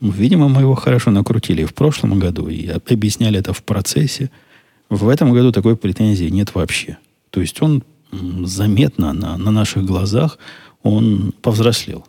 [0.01, 4.31] видимо, мы его хорошо накрутили в прошлом году и объясняли это в процессе.
[4.89, 6.97] В этом году такой претензии нет вообще.
[7.29, 10.39] То есть он заметно на, на наших глазах
[10.81, 12.05] он повзрослел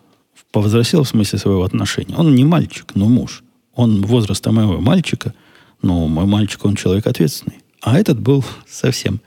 [0.52, 2.16] повзрослел в смысле своего отношения.
[2.16, 3.42] Он не мальчик, но муж.
[3.74, 5.35] Он возраста моего мальчика,
[5.83, 7.59] но мой мальчик, он человек ответственный.
[7.80, 9.20] А этот был совсем,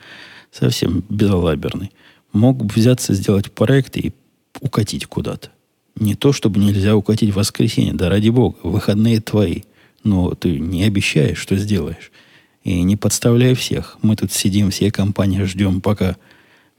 [0.54, 1.92] совсем безалаберный.
[2.32, 4.14] Мог взяться сделать проект и
[4.62, 5.50] укатить куда-то.
[5.96, 9.62] Не то, чтобы нельзя укатить в воскресенье, да ради бога, выходные твои.
[10.04, 12.12] Но ты не обещаешь, что сделаешь.
[12.64, 13.98] И не подставляй всех.
[14.02, 16.18] Мы тут сидим, все компании ждем, пока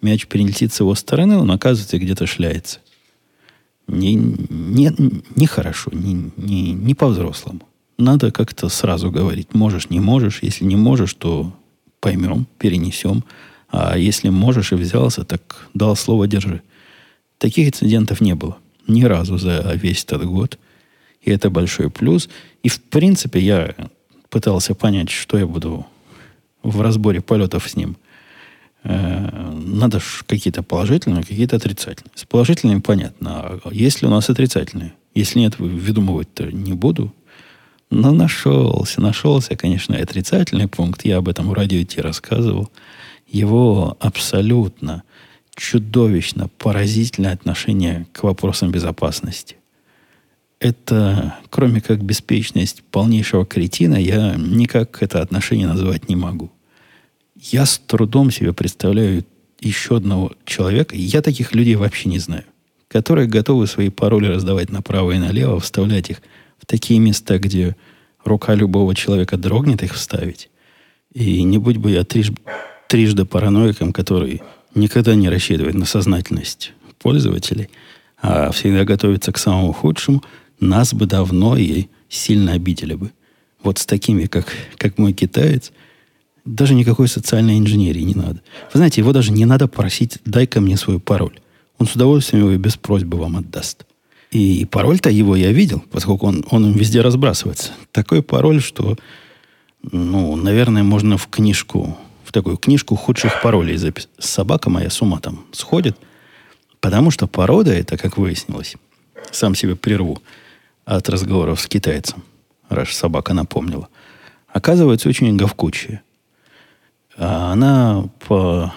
[0.01, 2.81] мяч перелетит с его стороны, он оказывается где-то шляется.
[3.87, 4.93] Не, не,
[5.37, 7.61] не хорошо, не, не, не по-взрослому.
[7.99, 10.43] Надо как-то сразу говорить, можешь, не можешь.
[10.43, 11.53] Если не можешь, то
[12.01, 13.25] поймем, перенесем.
[13.77, 16.63] А если можешь и взялся, так дал слово держи.
[17.39, 18.57] Таких инцидентов не было.
[18.87, 20.59] Ни разу за весь этот год.
[21.23, 22.29] И это большой плюс.
[22.63, 23.75] И в принципе я
[24.29, 25.87] пытался понять, что я буду
[26.63, 27.97] в разборе полетов с ним
[28.85, 32.13] Э, надо какие-то положительные, какие-то отрицательные.
[32.15, 33.61] С положительными понятно.
[33.65, 34.93] А если у нас отрицательные?
[35.15, 37.13] Если нет, выдумывать-то не буду.
[37.91, 41.05] Но нашелся, нашелся, конечно, отрицательный пункт.
[41.05, 42.71] Я об этом в радио Ти рассказывал.
[43.35, 45.03] Его абсолютно
[45.57, 49.57] чудовищно поразительное отношение к вопросам безопасности.
[50.61, 56.53] Это, кроме как беспечность полнейшего кретина, я никак это отношение назвать не могу.
[57.35, 59.25] Я с трудом себе представляю
[59.59, 62.45] еще одного человека, я таких людей вообще не знаю,
[62.87, 66.23] которые готовы свои пароли раздавать направо и налево, вставлять их
[66.57, 67.75] в такие места, где
[68.25, 70.51] рука любого человека дрогнет их вставить.
[71.13, 72.31] И не будь бы я триж,
[72.95, 74.41] трижды параноиком, который
[74.77, 77.69] никогда не рассчитывает на сознательность пользователей,
[78.23, 80.23] а всегда готовится к самому худшему,
[80.61, 83.11] нас бы давно и сильно обидели бы.
[83.65, 85.73] Вот с такими, как, как мой китаец–
[86.45, 88.43] даже никакой социальной инженерии не надо.
[88.73, 91.41] Вы знаете, его даже не надо просить, дай-ка мне свой пароль.
[91.79, 93.87] Он с удовольствием его и без просьбы вам отдаст.
[94.31, 97.73] И пароль-то его я видел, поскольку он, он им везде разбрасывается.
[97.93, 98.97] Такой пароль, что,
[99.83, 101.97] ну, наверное, можно в книжку,
[102.35, 104.11] такую книжку худших паролей записать.
[104.19, 105.97] Собака моя с ума там сходит,
[106.81, 108.75] потому что порода это, как выяснилось,
[109.31, 110.21] сам себе прерву
[110.85, 112.25] от разговоров с китайцем,
[112.69, 113.89] раз собака напомнила,
[114.49, 116.03] оказывается очень говкучая.
[117.17, 118.75] А она по,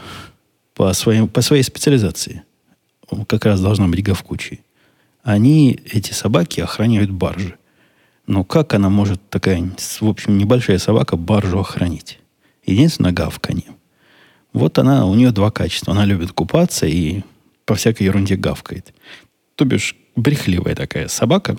[0.76, 2.44] по, своим, по своей специализации
[3.28, 4.62] как раз должна быть говкучей.
[5.24, 7.56] Они, эти собаки, охраняют баржи.
[8.28, 9.68] Но как она может, такая,
[10.00, 12.20] в общем, небольшая собака, баржу охранить?
[12.68, 13.66] Единственное, гавканье.
[14.54, 15.94] Вот она, у нее два качества.
[15.94, 17.24] Она любит купаться и
[17.66, 18.94] по всякой ерунде гавкает.
[19.56, 21.58] То бишь, брехливая такая собака.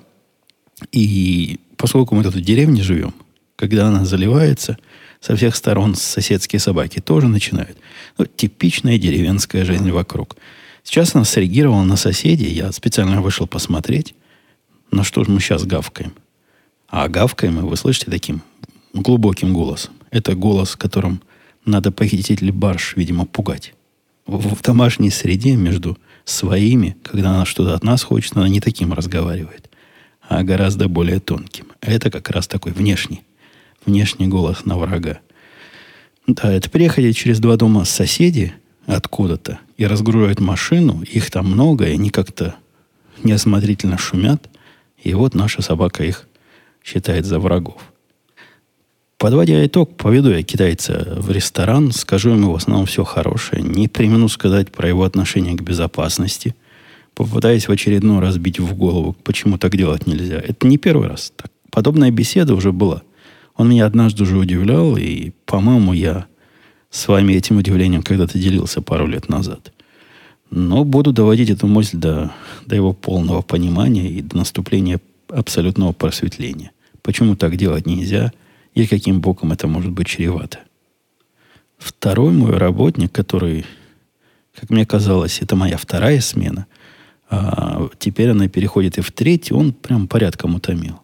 [0.93, 3.15] И поскольку мы тут в деревне живем,
[3.57, 4.79] когда она заливается–
[5.21, 7.77] со всех сторон соседские собаки тоже начинают.
[8.17, 10.37] Ну, типичная деревенская жизнь вокруг.
[10.85, 12.51] Сейчас она среагировала на соседей.
[12.51, 14.15] Я специально вышел посмотреть.
[14.91, 16.15] На что же мы сейчас гавкаем?
[16.89, 18.43] А гавкаем вы слышите, таким
[19.03, 19.95] глубоким голосом.
[20.11, 21.23] Это голос, которым
[21.65, 23.75] надо похититель барш, видимо, пугать.
[24.27, 28.93] В, в домашней среде между своими, когда она что-то от нас хочет, она не таким
[28.93, 29.71] разговаривает,
[30.29, 31.67] а гораздо более тонким.
[31.81, 33.23] Это как раз такой внешний,
[33.87, 35.21] внешний голос на врага.
[36.27, 38.55] Да, это приехали через два дома соседи
[38.87, 42.55] откуда-то и разгружают машину, их там много, и они как-то
[43.23, 44.49] неосмотрительно шумят,
[45.03, 46.27] и вот наша собака их
[46.85, 47.81] считает за врагов.
[49.19, 54.29] Подводя итог, поведу я китайца в ресторан, скажу ему в основном все хорошее, не примену
[54.29, 56.55] сказать про его отношение к безопасности,
[57.17, 60.37] попытаясь в очередной раз бить в голову, почему так делать нельзя.
[60.37, 61.33] Это не первый раз.
[61.35, 63.03] Так, подобная беседа уже была.
[63.57, 66.27] Он меня однажды уже удивлял, и, по-моему, я
[66.91, 69.73] с вами этим удивлением когда-то делился пару лет назад.
[70.53, 72.33] Но буду доводить эту мысль до,
[72.67, 76.71] до его полного понимания и до наступления абсолютного просветления.
[77.03, 78.31] Почему так делать нельзя–
[78.83, 80.61] и каким боком это может быть чревато.
[81.79, 83.65] Второй мой работник, который,
[84.55, 86.67] как мне казалось, это моя вторая смена,
[87.31, 91.01] а теперь она переходит и в третью, он прям порядком утомил.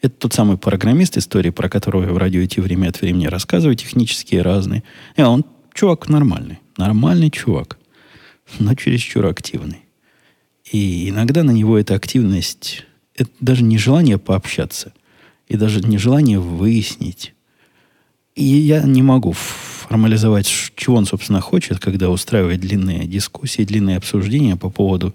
[0.00, 3.76] Это тот самый программист истории, про которого я в радио идти время от времени рассказываю,
[3.76, 4.84] технические разные.
[5.16, 6.60] И он чувак нормальный.
[6.76, 7.78] Нормальный чувак.
[8.58, 9.80] Но чересчур активный.
[10.70, 12.84] И иногда на него эта активность,
[13.14, 14.92] это даже не желание пообщаться–
[15.46, 17.34] и даже нежелание выяснить.
[18.34, 24.56] И я не могу формализовать, чего он, собственно, хочет, когда устраивает длинные дискуссии, длинные обсуждения
[24.56, 25.14] по поводу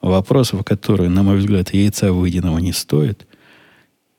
[0.00, 3.26] вопросов, которые, на мой взгляд, яйца выеденного не стоят,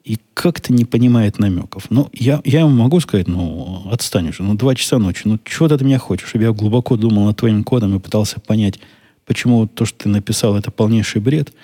[0.04, 1.88] и как-то не понимает намеков.
[1.90, 5.68] Ну, я, я ему могу сказать, ну, отстань уже, ну, два часа ночи, ну, чего
[5.68, 6.30] ты от меня хочешь?
[6.30, 8.80] Чтобы я глубоко думал над твоим кодом и пытался понять,
[9.26, 11.52] почему то, что ты написал, это полнейший бред–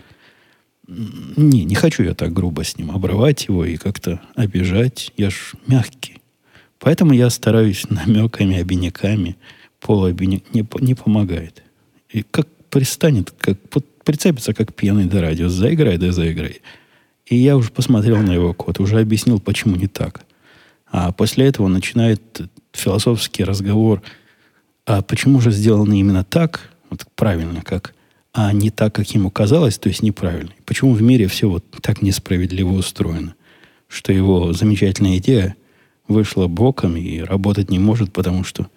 [0.87, 5.11] не, не хочу я так грубо с ним обрывать его и как-то обижать.
[5.17, 6.21] Я ж мягкий.
[6.79, 9.37] Поэтому я стараюсь намеками, обиняками.
[9.79, 11.63] Полуобиняк не, не помогает.
[12.09, 13.57] И как пристанет, как
[14.03, 15.47] прицепится, как пьяный до радио.
[15.47, 16.61] Заиграй, да заиграй.
[17.25, 20.25] И я уже посмотрел на его код, уже объяснил, почему не так.
[20.87, 22.41] А после этого начинает
[22.73, 24.01] философский разговор,
[24.85, 27.95] а почему же сделано именно так, вот правильно, как
[28.33, 30.51] а не так, как ему казалось, то есть неправильно.
[30.65, 33.35] Почему в мире все вот так несправедливо устроено,
[33.87, 35.55] что его замечательная идея
[36.07, 38.67] вышла боком и работать не может, потому что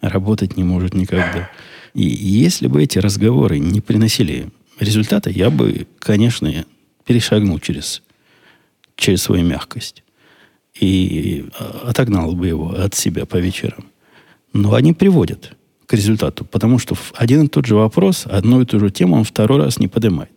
[0.00, 1.48] работать не может никогда.
[1.94, 4.48] И если бы эти разговоры не приносили
[4.80, 6.64] результата, я бы, конечно,
[7.06, 8.02] перешагнул через,
[8.96, 10.02] через свою мягкость
[10.74, 11.46] и
[11.84, 13.86] отогнал бы его от себя по вечерам.
[14.52, 15.56] Но они приводят
[15.92, 19.58] результату, потому что один и тот же вопрос, одну и ту же тему он второй
[19.58, 20.32] раз не поднимает.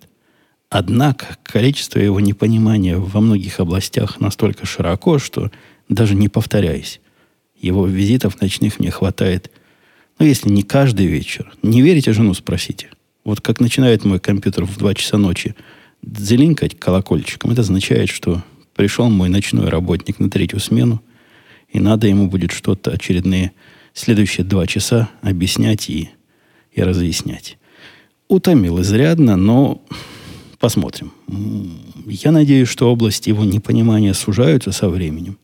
[0.70, 5.52] Однако количество его непонимания во многих областях настолько широко, что
[5.90, 7.00] даже не повторяясь,
[7.60, 9.52] его визитов ночных мне хватает,
[10.20, 11.54] ну, если не каждый вечер.
[11.62, 12.90] Не верите жену, спросите.
[13.24, 15.56] Вот как начинает мой компьютер в 2 часа ночи
[16.04, 18.44] зеленькать колокольчиком, это означает, что
[18.76, 21.02] пришел мой ночной работник на третью смену,
[21.70, 23.52] и надо ему будет что-то очередные
[23.96, 26.12] следующие два часа объяснять и,
[26.72, 27.58] и разъяснять.
[28.28, 29.82] Утомил изрядно, но
[30.60, 31.12] посмотрим.
[32.06, 35.38] Я надеюсь, что области его непонимания сужаются со временем.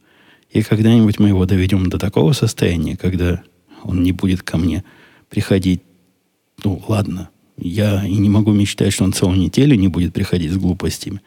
[0.52, 3.42] И когда-нибудь мы его доведем до такого состояния, когда
[3.84, 4.84] он не будет ко мне
[5.30, 5.82] приходить.
[6.64, 10.58] Ну, ладно, я и не могу мечтать, что он целую неделю не будет приходить с
[10.58, 11.22] глупостями.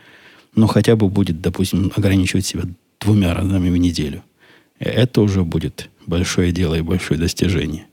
[0.54, 2.64] Но хотя бы будет, допустим, ограничивать себя
[3.00, 4.22] двумя разами в неделю.
[4.78, 7.86] Это уже будет большое дело и большое достижение.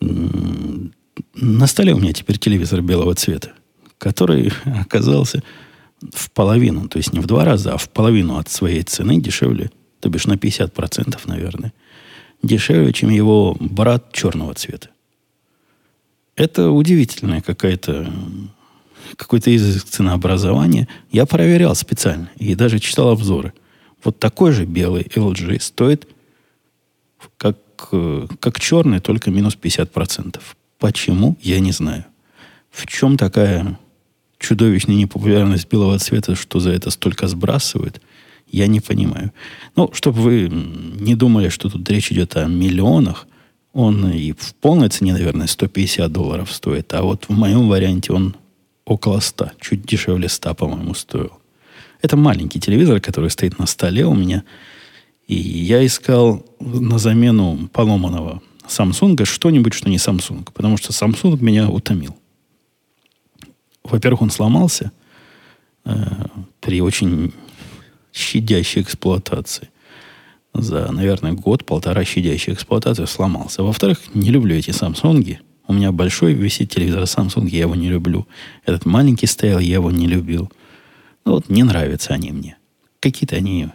[0.00, 3.52] На столе у меня теперь телевизор белого цвета,
[3.98, 5.42] который оказался
[6.12, 9.70] в половину, то есть не в два раза, а в половину от своей цены дешевле,
[10.00, 11.72] то бишь на 50%, наверное,
[12.42, 14.90] дешевле, чем его брат черного цвета.
[16.36, 18.12] Это удивительная какая-то
[19.16, 20.86] какой-то язык ценообразования.
[21.10, 23.52] Я проверял специально и даже читал обзоры.
[24.04, 26.06] Вот такой же белый LG стоит
[27.36, 27.56] как,
[27.92, 30.40] э, как черный, только минус 50%.
[30.78, 32.04] Почему, я не знаю.
[32.70, 33.78] В чем такая
[34.38, 38.00] чудовищная непопулярность белого цвета, что за это столько сбрасывают,
[38.50, 39.32] я не понимаю.
[39.76, 43.26] Ну, чтобы вы не думали, что тут речь идет о миллионах,
[43.72, 48.36] он и в полной цене, наверное, 150 долларов стоит, а вот в моем варианте он
[48.84, 51.32] около 100, чуть дешевле 100, по-моему, стоил.
[52.00, 54.44] Это маленький телевизор, который стоит на столе у меня–
[55.28, 60.48] И я искал на замену поломанного Samsung что-нибудь, что не Samsung.
[60.52, 62.16] Потому что Samsung меня утомил.
[63.84, 64.90] Во-первых, он сломался
[65.84, 65.92] э,
[66.60, 67.32] при очень
[68.12, 69.68] щадящей эксплуатации.
[70.54, 73.62] За, наверное, год-полтора щадящей эксплуатации сломался.
[73.62, 75.40] Во-вторых, не люблю эти Самсунги.
[75.66, 78.26] У меня большой висит телевизор Samsung, я его не люблю.
[78.64, 80.50] Этот маленький стоял, я его не любил.
[81.26, 82.56] Ну вот не нравятся они мне.
[83.00, 83.68] Какие-то они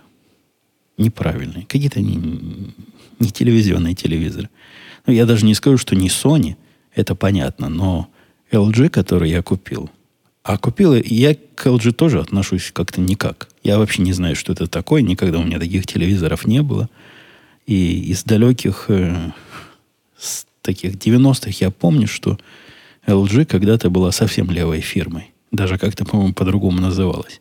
[0.97, 2.73] неправильные, какие-то они
[3.19, 4.49] не телевизионные телевизоры.
[5.05, 6.55] Ну, я даже не скажу, что не Sony,
[6.95, 8.09] это понятно, но
[8.51, 9.89] LG, который я купил,
[10.43, 13.47] а купил я к LG тоже отношусь как-то никак.
[13.63, 16.89] Я вообще не знаю, что это такое, никогда у меня таких телевизоров не было.
[17.65, 19.31] И из далеких э,
[20.17, 22.37] с таких 90-х я помню, что
[23.07, 25.31] LG когда-то была совсем левой фирмой.
[25.53, 27.39] Даже как-то, по-моему, по-другому называлась.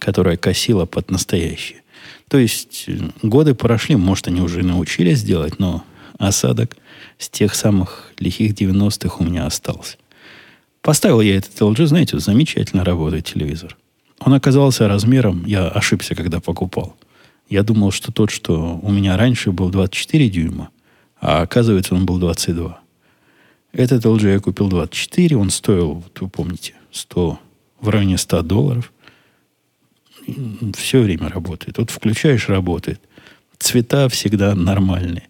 [0.00, 1.81] Которая косила под настоящее.
[2.32, 5.84] То есть э, годы прошли, может, они уже научились делать, но
[6.16, 6.78] осадок
[7.18, 9.98] с тех самых лихих 90-х у меня остался.
[10.80, 13.76] Поставил я этот LG, знаете, замечательно работает телевизор.
[14.18, 16.96] Он оказался размером, я ошибся, когда покупал.
[17.50, 20.70] Я думал, что тот, что у меня раньше был 24 дюйма,
[21.20, 22.80] а оказывается, он был 22.
[23.74, 27.38] Этот LG я купил 24, он стоил, вот вы помните, 100,
[27.82, 28.90] в районе 100 долларов.
[30.76, 31.78] Все время работает.
[31.78, 33.00] Вот включаешь, работает.
[33.58, 35.28] Цвета всегда нормальные.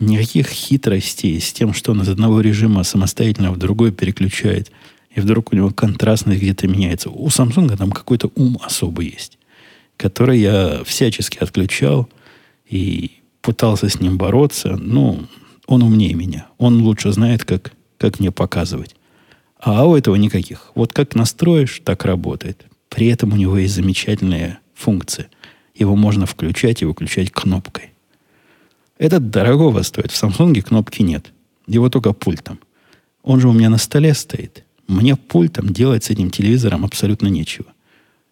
[0.00, 4.72] Никаких хитростей с тем, что он из одного режима самостоятельно в другой переключает,
[5.14, 7.10] и вдруг у него контрастность где-то меняется.
[7.10, 9.38] У Samsung там какой-то ум особый есть,
[9.96, 12.08] который я всячески отключал
[12.68, 14.76] и пытался с ним бороться.
[14.76, 15.26] Ну,
[15.66, 16.46] он умнее меня.
[16.58, 18.96] Он лучше знает, как, как мне показывать.
[19.60, 20.72] А у этого никаких.
[20.74, 22.66] Вот как настроишь, так работает.
[22.94, 25.26] При этом у него есть замечательная функция.
[25.74, 27.90] Его можно включать и выключать кнопкой.
[28.98, 30.12] Этот дорогого стоит.
[30.12, 31.32] В Samsung кнопки нет.
[31.66, 32.60] Его только пультом.
[33.24, 34.62] Он же у меня на столе стоит.
[34.86, 37.66] Мне пультом делать с этим телевизором абсолютно нечего.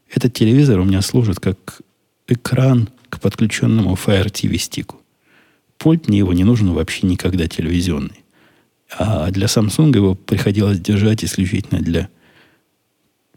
[0.08, 1.80] Этот телевизор у меня служит как
[2.28, 5.00] экран к подключенному Fire TV стику.
[5.76, 8.22] Пульт мне его не нужен вообще никогда телевизионный.
[8.96, 12.08] А для Samsung его приходилось держать исключительно для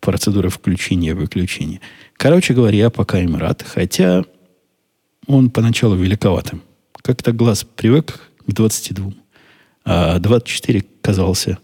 [0.05, 1.81] процедуры включения и выключения.
[2.13, 4.23] Короче говоря, я пока им рад, хотя
[5.25, 6.61] он поначалу великоватым.
[7.01, 9.13] Как-то глаз привык к 22,
[9.83, 11.57] а 24 казался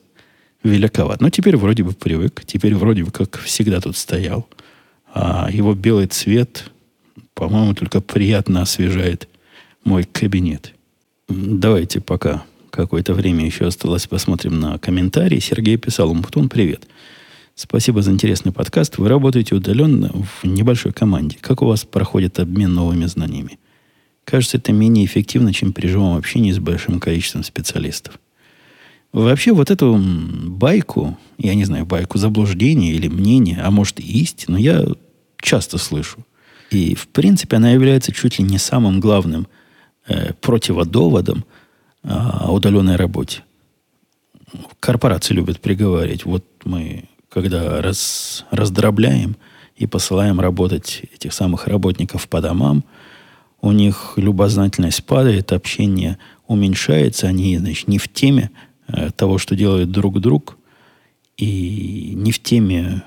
[0.64, 1.22] великоват.
[1.22, 2.44] Но теперь вроде бы привык.
[2.46, 4.50] Теперь вроде бы как всегда тут стоял.
[5.14, 6.72] А его белый цвет,
[7.36, 9.30] по-моему, только приятно освежает
[9.84, 10.74] мой кабинет.
[11.30, 15.40] Давайте пока какое-то время еще осталось, посмотрим на комментарии.
[15.40, 16.88] Сергей писал, Мухтун, привет.
[17.56, 18.98] Спасибо за интересный подкаст.
[18.98, 21.38] Вы работаете удаленно в небольшой команде.
[21.42, 23.60] Как у вас проходит обмен новыми знаниями?
[24.24, 28.20] Кажется, это менее эффективно, чем при живом общении с большим количеством специалистов.
[29.12, 34.58] Вообще вот эту байку, я не знаю, байку заблуждения или мнения, а может и истину,
[34.58, 34.86] я
[35.42, 36.26] часто слышу.
[36.70, 39.48] И, в принципе, она является чуть ли не самым главным
[40.08, 41.44] э, противодоводом
[42.04, 43.44] о удаленной работе.
[44.80, 46.26] Корпорации любят приговаривать.
[46.26, 49.38] Вот мы, когда раз, раздробляем
[49.76, 52.84] и посылаем работать этих самых работников по домам,
[53.62, 56.18] у них любознательность падает, общение
[56.48, 58.52] уменьшается, они, значит, не в теме,
[58.94, 60.58] Э, того, что делают друг друг,
[61.38, 63.04] и не в теме,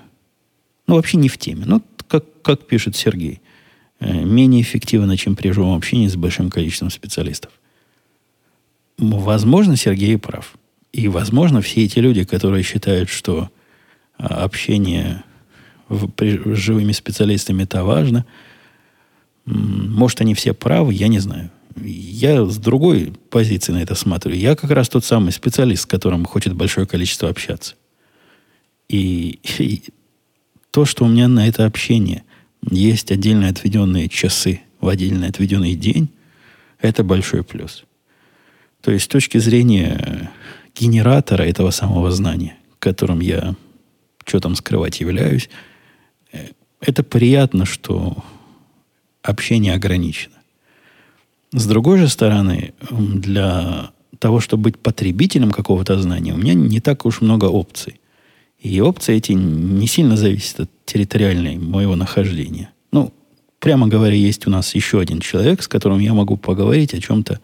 [0.86, 1.64] ну, вообще не в теме.
[1.66, 3.40] Ну, как, как пишет Сергей,
[4.00, 7.52] э, менее эффективно, чем при живом общении с большим количеством специалистов.
[8.96, 10.54] Возможно, Сергей прав.
[10.92, 13.50] И, возможно, все эти люди, которые считают, что
[14.18, 15.24] а, общение
[15.88, 18.24] с живыми специалистами это важно,
[19.46, 21.50] может, они все правы, я не знаю.
[21.82, 24.34] Я с другой позиции на это смотрю.
[24.34, 27.74] Я как раз тот самый специалист, с которым хочет большое количество общаться.
[28.88, 29.82] И, и
[30.70, 32.22] то, что у меня на это общение
[32.70, 36.08] есть отдельно отведенные часы в отдельно отведенный день,
[36.78, 37.84] это большой плюс.
[38.80, 40.30] То есть с точки зрения
[40.74, 43.54] генератора этого самого знания, которым я,
[44.24, 45.48] что там скрывать, являюсь,
[46.32, 46.48] э,
[46.80, 48.24] это приятно, что
[49.22, 50.34] общение ограничено.
[51.52, 57.06] С другой же стороны, для того, чтобы быть потребителем какого-то знания, у меня не так
[57.06, 58.00] уж много опций.
[58.58, 62.70] И опции эти не сильно зависят от территориальной моего нахождения.
[62.92, 63.12] Ну,
[63.58, 67.40] прямо говоря, есть у нас еще один человек, с которым я могу поговорить о чем-то,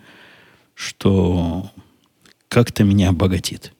[0.75, 1.71] что
[2.49, 3.73] как-то меня обогатит.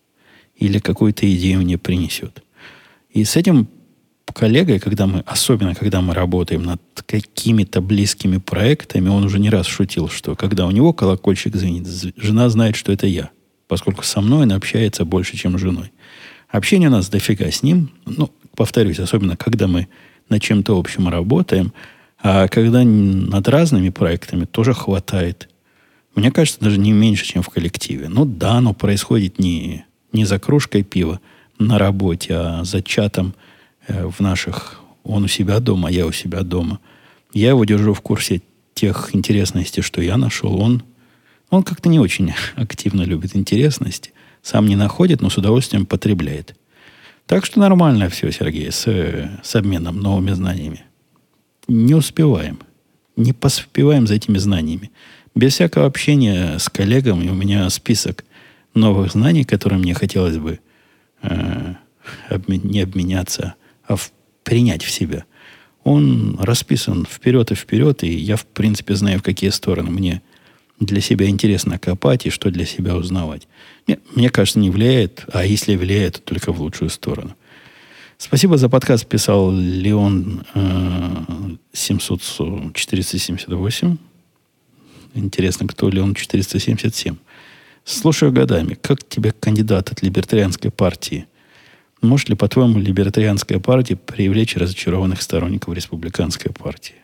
[0.57, 2.43] Или какую-то идею мне принесет.
[3.13, 3.69] И с этим
[4.33, 9.67] коллегой, когда мы, особенно когда мы работаем над какими-то близкими проектами, он уже не раз
[9.67, 11.87] шутил, что когда у него колокольчик звенит,
[12.17, 13.31] жена знает, что это я,
[13.69, 15.93] поскольку со мной она общается больше, чем с женой.
[16.49, 17.91] Общение у нас дофига с ним.
[18.07, 19.89] Ну, повторюсь, особенно когда мы
[20.29, 21.73] над чем-то общим работаем,
[22.23, 25.49] а когда над разными проектами тоже хватает.
[26.15, 28.09] Мне кажется, даже не меньше, чем в коллективе.
[28.09, 31.21] Ну да, оно происходит не, не за кружкой пива
[31.61, 33.35] на работе, а за чатом
[33.87, 34.81] э, в наших...
[35.03, 36.79] Он у себя дома, я у себя дома.
[37.33, 38.43] Я его держу в курсе
[38.75, 40.61] тех интересностей, что я нашел.
[40.61, 40.83] Он,
[41.49, 44.13] он как-то не очень активно любит интересности.
[44.43, 46.57] Сам не находит, но с удовольствием потребляет.
[47.27, 48.85] Так что нормально все, Сергей, с,
[49.43, 50.83] с обменом новыми знаниями.
[51.69, 52.59] Не успеваем.
[53.17, 54.91] Не поспеваем за этими знаниями.
[55.35, 58.25] Без всякого общения с коллегами у меня список
[58.75, 60.59] новых знаний, которые мне хотелось бы
[61.23, 61.75] э,
[62.49, 63.55] не обменяться,
[63.85, 64.13] а в,
[64.43, 65.25] принять в себя.
[65.85, 70.23] Он расписан вперед и вперед, и я, в принципе, знаю, в какие стороны мне
[70.79, 73.47] для себя интересно копать и что для себя узнавать.
[73.87, 77.37] Мне, мне кажется, не влияет, а если влияет, то только в лучшую сторону.
[78.19, 83.97] Спасибо за подкаст, писал Леон э, 700, 478.
[85.15, 87.17] Интересно, кто Леон 477.
[87.91, 88.75] Слушаю годами.
[88.81, 91.27] Как тебе кандидат от либертарианской партии?
[92.01, 96.95] Может ли, по-твоему, либертарианская партия привлечь разочарованных сторонников республиканской партии?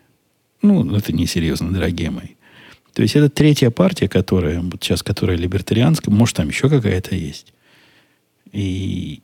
[0.62, 2.37] Ну, это несерьезно, дорогие мои.
[2.93, 7.53] То есть это третья партия, которая, вот сейчас, которая либертарианская, может, там еще какая-то есть.
[8.53, 9.22] И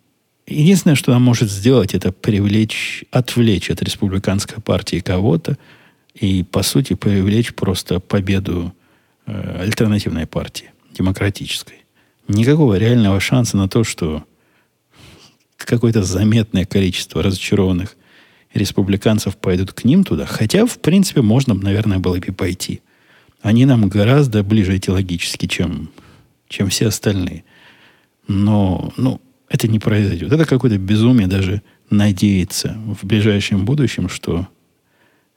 [0.49, 5.57] единственное, что она может сделать, это привлечь, отвлечь от республиканской партии кого-то
[6.15, 8.75] и, по сути, привлечь просто победу
[9.27, 11.85] э, альтернативной партии, демократической.
[12.29, 14.25] Никакого реального шанса на то, что
[15.57, 17.97] какое-то заметное количество разочарованных
[18.55, 20.27] республиканцев пойдут к ним туда.
[20.27, 22.81] Хотя, в принципе, можно, наверное, было бы пойти–
[23.43, 25.91] они нам гораздо ближе идеологически, чем,
[26.49, 27.45] чем все остальные.
[28.29, 30.33] Но ну, это не произойдет.
[30.33, 34.47] Это какое-то безумие даже надеяться в ближайшем будущем, что,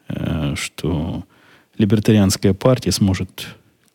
[0.07, 1.25] э, что
[1.79, 3.47] либертарианская партия сможет,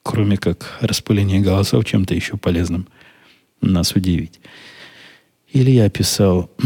[0.02, 2.88] кроме как распыления голосов, чем-то еще полезным
[3.60, 4.40] нас удивить.
[5.52, 6.50] Или я писал...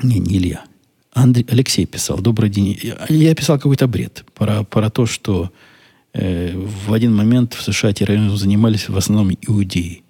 [0.00, 0.64] Не, не Илья.
[1.12, 2.78] Андрей, Алексей писал, добрый день.
[3.08, 5.50] Я писал какой-то бред про, про то, что
[6.12, 10.04] э, в один момент в США терроризмом занимались в основном иудеи.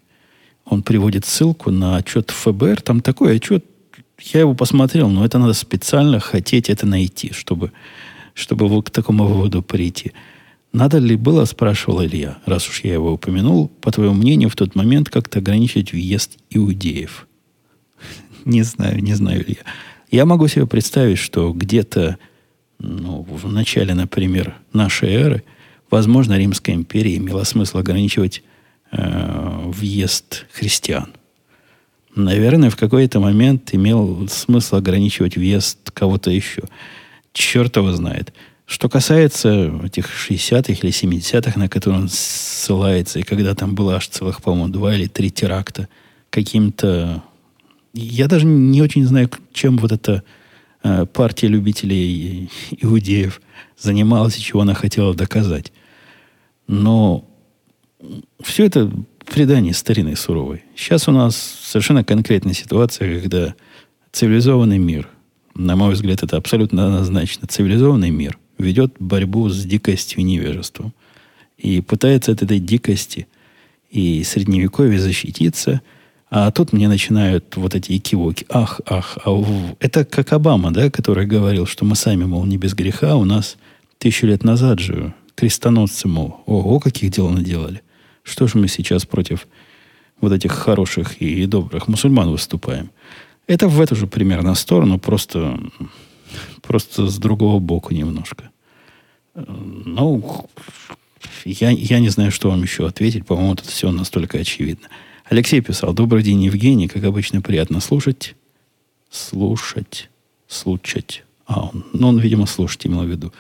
[0.67, 2.83] Он приводит ссылку на отчет ФБР.
[2.83, 3.65] Там такой отчет,
[4.21, 7.73] я его посмотрел, но это надо специально хотеть это найти, чтобы,
[8.35, 10.13] чтобы к такому выводу прийти.
[10.73, 14.75] Надо ли было, спрашивал Илья, раз уж я его упомянул, по твоему мнению, в тот
[14.75, 17.27] момент как-то ограничить въезд иудеев?
[18.45, 19.63] Не знаю, не знаю, Илья.
[20.11, 22.19] Я могу себе представить, что где-то
[22.79, 25.45] ну, в начале, например, нашей эры,
[25.91, 28.43] возможно, Римская империя имела смысл ограничивать
[28.93, 31.13] э, въезд христиан.
[32.15, 36.63] Наверное, в какой-то момент имел смысл ограничивать въезд кого-то еще.
[37.33, 38.33] Черт его знает.
[38.69, 44.07] Что касается этих 60-х или 70-х, на которые он ссылается, и когда там было аж
[44.09, 45.89] целых, по-моему, два или три теракта
[46.29, 47.25] каким-то
[47.95, 50.23] я даже не очень знаю, чем вот эта
[50.83, 53.41] э, партия любителей иудеев
[53.79, 55.73] занималась и чего она хотела доказать.
[56.67, 57.25] Но
[58.43, 58.93] все это
[59.25, 60.63] предание старины суровой.
[60.77, 63.55] Сейчас у нас совершенно конкретная ситуация, когда
[64.13, 65.09] цивилизованный мир,
[65.55, 70.93] на мой взгляд, это абсолютно однозначно, цивилизованный мир ведет борьбу с дикостью и невежеством.
[71.57, 73.27] И пытается от этой дикости
[73.91, 75.81] и средневековья защититься–
[76.31, 78.45] а тут мне начинают вот эти экивоки.
[78.51, 79.45] Ах, ах, а
[79.81, 83.57] это как Обама, да, который говорил, что мы сами, мол, не без греха, у нас
[83.99, 87.83] тысячу лет назад же крестоносцы, мол, ого, каких дел наделали.
[88.23, 89.47] Что же мы сейчас против
[90.21, 92.91] вот этих хороших и добрых мусульман выступаем?
[93.47, 95.59] Это в эту же примерно сторону, просто,
[96.63, 98.51] просто с другого боку немножко.
[99.35, 100.49] Ну,
[101.45, 103.27] я, я не знаю, что вам еще ответить.
[103.27, 104.89] По-моему, тут все настолько очевидно.
[105.25, 106.89] Алексей писал, добрый день, Евгений.
[106.89, 108.35] Как обычно, приятно слушать.
[109.11, 110.11] Слушать.
[110.49, 111.25] Слушать.
[111.47, 113.33] А, он, ну, он, видимо, слушать имел в виду.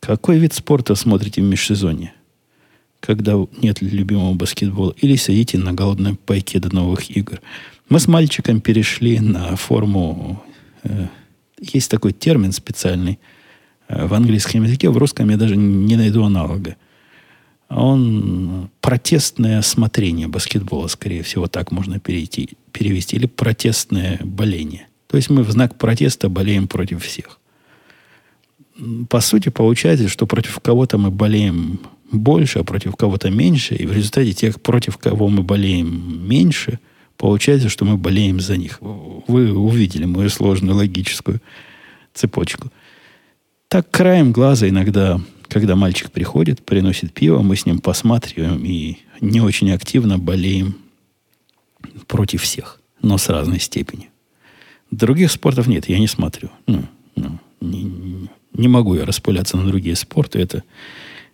[0.00, 2.12] Какой вид спорта смотрите в межсезонье?
[3.00, 4.94] Когда нет любимого баскетбола?
[4.98, 7.40] Или сидите на голодной пайке до новых игр?
[7.88, 10.42] Мы с мальчиком перешли на форму...
[10.82, 11.08] Э,
[11.62, 13.18] есть такой термин специальный
[13.88, 14.90] э, в английском языке.
[14.90, 16.76] В русском я даже не найду аналога
[17.74, 24.88] он протестное смотрение баскетбола, скорее всего, так можно перейти, перевести, или протестное боление.
[25.06, 27.38] То есть мы в знак протеста болеем против всех.
[29.08, 33.92] По сути, получается, что против кого-то мы болеем больше, а против кого-то меньше, и в
[33.92, 36.78] результате тех, против кого мы болеем меньше,
[37.16, 38.78] получается, что мы болеем за них.
[38.80, 41.40] Вы увидели мою сложную логическую
[42.14, 42.70] цепочку.
[43.68, 49.40] Так краем глаза иногда, когда мальчик приходит, приносит пиво, мы с ним посматриваем и не
[49.40, 50.76] очень активно болеем
[52.06, 54.08] против всех, но с разной степенью.
[54.90, 56.50] Других спортов нет, я не смотрю.
[56.66, 56.84] Ну,
[57.16, 60.38] ну, не, не могу я распыляться на другие спорты.
[60.38, 60.64] Это,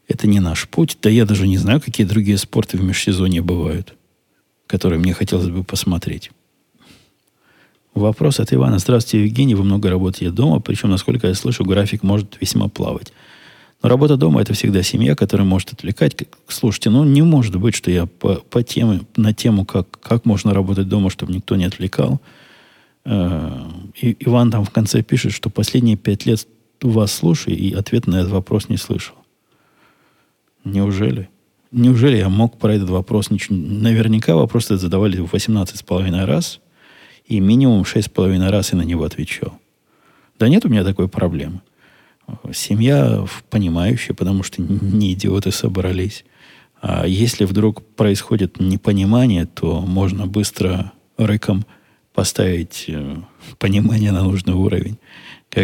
[0.07, 0.97] это не наш путь.
[1.03, 3.95] Да я даже не знаю, какие другие спорты в межсезонье бывают,
[4.69, 6.31] которые мне хотелось бы посмотреть.
[7.95, 8.79] Вопрос от Ивана.
[8.79, 9.57] Здравствуйте, Евгений.
[9.57, 13.13] Вы много работаете дома, причем, насколько я слышу, график может весьма плавать.
[13.83, 16.17] Но работа дома– это всегда семья, которая может отвлекать.
[16.49, 20.53] Слушайте, ну не может быть, что я по, по теме, на тему, как, как можно
[20.53, 22.21] работать дома, чтобы никто не отвлекал.
[23.05, 23.65] Э,
[24.01, 26.47] и Иван там в конце пишет, что последние пять лет
[26.83, 29.15] вас слушаю, и ответ на этот вопрос не слышал.
[30.65, 31.29] Неужели?
[31.71, 33.57] Неужели я мог про этот вопрос ничего...
[33.57, 36.61] Наверняка вопрос этот задавали 18,5 раз–
[37.29, 39.59] и минимум шесть с половиной раз я на него отвечал.
[40.39, 41.61] Да нет у меня такой проблемы.
[42.53, 46.25] Семья понимающая, потому что не идиоты собрались.
[46.81, 51.67] А если вдруг происходит непонимание, то можно быстро рыком
[52.15, 53.17] поставить э,
[53.59, 54.99] понимание на нужный уровень.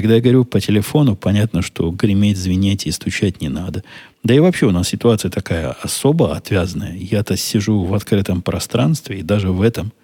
[0.01, 3.84] Когда я говорю по телефону, понятно, что греметь, звенеть и стучать не надо.
[4.22, 6.97] Да и вообще у нас ситуация такая особо отвязная.
[6.97, 9.92] Я-то сижу в открытом пространстве, и даже в этом–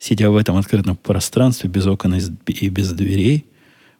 [0.00, 3.44] сидя в этом открытом пространстве, без окон и без дверей,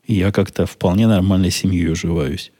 [0.09, 2.51] я как-то вполне нормальной семьей уживаюсь.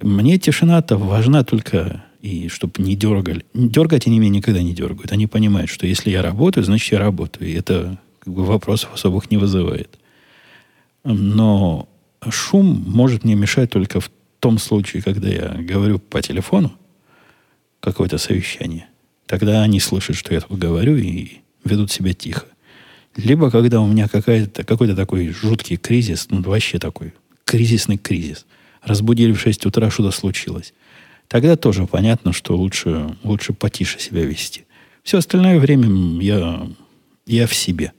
[0.00, 3.44] Мне тишина-то важна только, и чтобы не дергали.
[3.54, 5.10] Дергать они меня никогда не дергают.
[5.10, 7.50] Они понимают, что если я работаю, значит, я работаю.
[7.50, 9.98] И это как бы, вопросов особых не вызывает.
[11.02, 11.88] Но
[12.28, 14.10] шум может мне мешать только в
[14.40, 16.72] том случае, когда я говорю по телефону
[17.80, 18.88] какое-то совещание.
[19.26, 22.46] Тогда они слышат, что я тут говорю, и ведут себя тихо.
[23.16, 27.12] Либо когда у меня какая-то, какой-то такой жуткий кризис, ну вообще такой
[27.44, 28.46] кризисный кризис.
[28.82, 30.72] Разбудили в 6 утра, что-то случилось.
[31.26, 34.64] Тогда тоже понятно, что лучше, лучше потише себя вести.
[35.02, 36.68] Все остальное время я,
[37.26, 37.92] я в себе.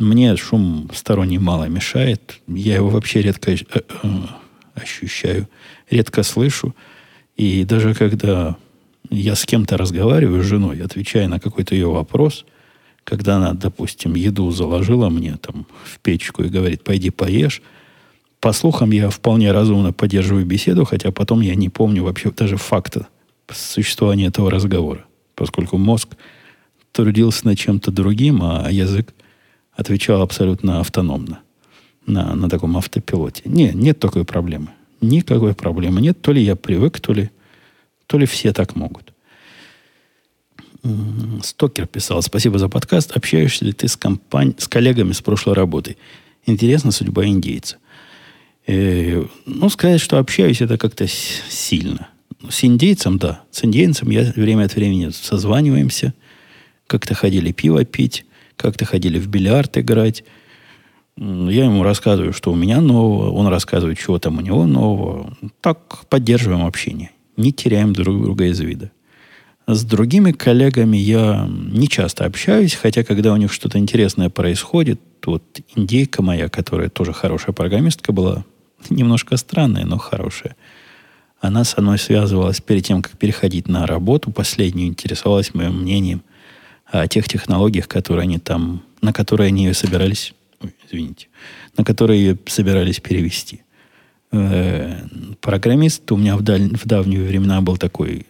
[0.00, 2.40] Мне шум сторонний мало мешает.
[2.48, 4.08] Я его вообще редко э, э,
[4.74, 5.48] ощущаю,
[5.88, 6.74] редко слышу.
[7.36, 8.56] И даже когда
[9.10, 12.44] я с кем-то разговариваю, с женой, отвечая на какой-то ее вопрос–
[13.04, 17.62] когда она, допустим, еду заложила мне там в печку и говорит, пойди поешь,
[18.40, 23.08] по слухам, я вполне разумно поддерживаю беседу, хотя потом я не помню вообще даже факта
[23.52, 26.10] существования этого разговора, поскольку мозг
[26.92, 29.12] трудился над чем-то другим, а язык
[29.80, 31.40] отвечал абсолютно автономно
[32.06, 33.42] на, на таком автопилоте.
[33.46, 34.68] Не, нет такой проблемы.
[35.00, 36.20] Никакой проблемы нет.
[36.20, 37.30] То ли я привык, то ли,
[38.06, 39.14] то ли все так могут.
[41.42, 43.12] Стокер писал, спасибо за подкаст.
[43.12, 44.54] Общаешься ли ты с, компани...
[44.58, 45.96] с коллегами с прошлой работы?
[46.44, 47.76] Интересна судьба индейца.
[48.66, 52.08] Э, ну, сказать, что общаюсь, это как-то сильно.
[52.50, 53.42] С индейцем, да.
[53.50, 56.12] С индейцем я время от времени созваниваемся.
[56.86, 58.26] Как-то ходили пиво пить,
[58.60, 60.24] как-то ходили в бильярд играть.
[61.16, 65.36] Я ему рассказываю, что у меня нового, он рассказывает, чего там у него нового.
[65.60, 67.10] Так поддерживаем общение.
[67.36, 68.90] Не теряем друг друга из вида.
[69.66, 75.42] С другими коллегами я не часто общаюсь, хотя когда у них что-то интересное происходит, вот
[75.76, 78.44] индейка моя, которая тоже хорошая программистка была,
[78.90, 80.56] немножко странная, но хорошая,
[81.40, 86.22] она со мной связывалась перед тем, как переходить на работу последнюю, интересовалась моим мнением
[86.90, 91.28] о тех технологиях, которые они там, на которые они ее собирались, ой, извините,
[91.76, 93.62] на которые ее собирались перевести.
[94.32, 95.02] Э,
[95.40, 98.26] программист у меня в, даль, в давние времена был такой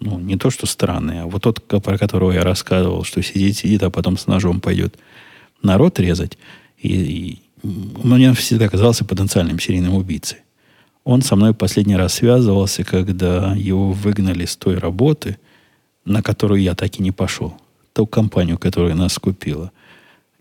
[0.00, 3.82] ну, не то, что странный, а вот тот, про которого я рассказывал, что сидит, сидит,
[3.82, 4.96] а потом с ножом пойдет
[5.62, 6.38] народ резать,
[6.78, 10.38] и, и мне всегда казался потенциальным серийным убийцей.
[11.04, 15.38] Он со мной последний раз связывался, когда его выгнали с той работы,
[16.04, 17.54] на которую я так и не пошел.
[18.00, 19.72] Ту компанию, которая нас купила.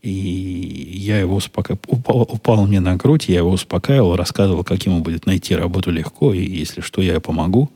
[0.01, 5.01] И я его успокаивал, упал, упал мне на грудь, я его успокаивал, рассказывал, как ему
[5.01, 7.69] будет найти работу легко, и если что, я помогу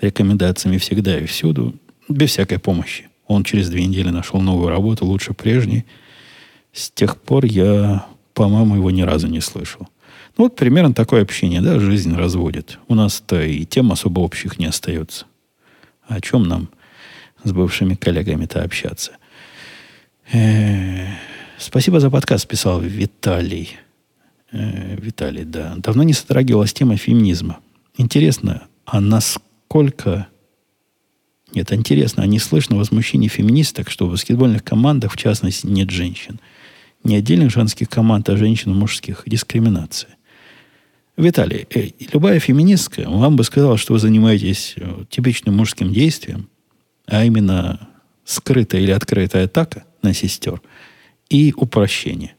[0.00, 1.74] рекомендациями всегда и всюду,
[2.08, 3.10] без всякой помощи.
[3.26, 5.84] Он через две недели нашел новую работу, лучше прежней.
[6.72, 9.88] С тех пор я, по-моему, его ни разу не слышал.
[10.38, 12.78] Ну, вот примерно такое общение, да, жизнь разводит.
[12.88, 15.26] У нас-то и тем особо общих не остается.
[16.06, 16.70] О чем нам
[17.44, 19.12] с бывшими коллегами-то общаться?
[20.32, 21.06] Э-э-
[21.58, 23.76] спасибо за подкаст, писал Виталий.
[24.52, 25.74] Э, Виталий, да.
[25.76, 27.60] Давно не затрагивалась тема феминизма.
[27.96, 30.28] Интересно, а насколько...
[31.54, 36.40] Нет, интересно, а не слышно возмущение феминисток, что в баскетбольных командах, в частности, нет женщин?
[37.04, 39.22] Не отдельных женских команд, а женщин мужских.
[39.26, 40.10] Дискриминация.
[41.16, 46.48] Виталий, э, любая феминистка вам бы сказала, что вы занимаетесь э, типичным мужским действием,
[47.08, 47.88] а именно
[48.24, 50.60] скрытая или открытая атака на сестер
[51.30, 52.34] и упрощение.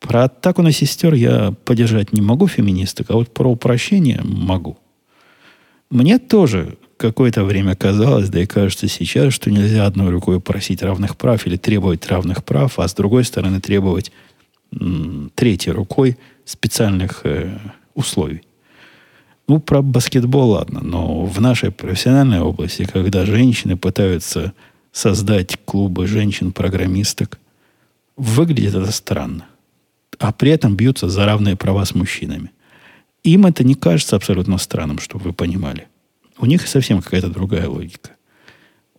[0.00, 4.78] Про атаку на сестер я поддержать не могу феминисток, а вот про упрощение могу.
[5.90, 11.16] Мне тоже какое-то время казалось, да и кажется сейчас, что нельзя одной рукой просить равных
[11.16, 14.10] прав или требовать равных прав, а с другой стороны требовать
[14.72, 17.58] м, третьей рукой специальных э,
[17.94, 18.42] условий.
[19.52, 24.54] Ну, про баскетбол ладно, но в нашей профессиональной области, когда женщины пытаются
[24.92, 27.38] создать клубы женщин-программисток,
[28.16, 29.44] выглядит это странно.
[30.18, 32.50] А при этом бьются за равные права с мужчинами.
[33.24, 35.86] Им это не кажется абсолютно странным, чтобы вы понимали.
[36.38, 38.12] У них совсем какая-то другая логика.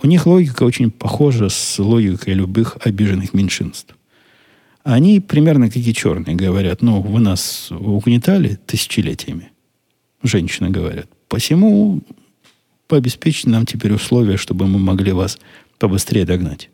[0.03, 3.95] У них логика очень похожа с логикой любых обиженных меньшинств.
[4.83, 9.49] Они примерно как и черные говорят, ну, вы нас угнетали тысячелетиями.
[10.23, 11.07] Женщины говорят.
[11.27, 12.01] Посему
[12.87, 15.37] пообеспечьте нам теперь условия, чтобы мы могли вас
[15.79, 16.69] побыстрее догнать.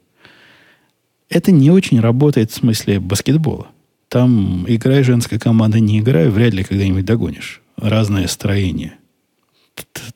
[1.30, 3.68] Это не очень работает в смысле баскетбола.
[4.08, 7.62] Там играй женская команда, не играй, вряд ли когда-нибудь догонишь.
[7.78, 8.94] Разное строение.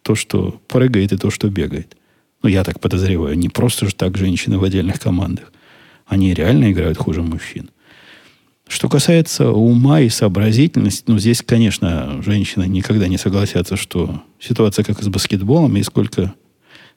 [0.02, 1.96] То, что прыгает, и то, что бегает.
[2.42, 3.38] Ну, я так подозреваю.
[3.38, 5.54] Не просто же так женщины в отдельных командах.
[6.06, 7.70] Они реально играют хуже мужчин.
[8.74, 15.04] Что касается ума и сообразительности, ну, здесь, конечно, женщины никогда не согласятся, что ситуация как
[15.04, 16.34] с баскетболом, и сколько,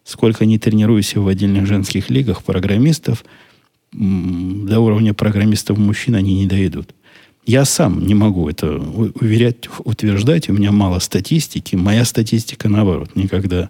[0.03, 3.27] сколько не тренируюсь в отдельных женских лигах программистов,
[3.93, 6.95] до уровня программистов мужчин они не дойдут.
[7.45, 10.49] Я сам не могу это уверять, утверждать.
[10.49, 11.77] У меня мало статистики.
[11.77, 13.69] Моя статистика, наоборот, никогда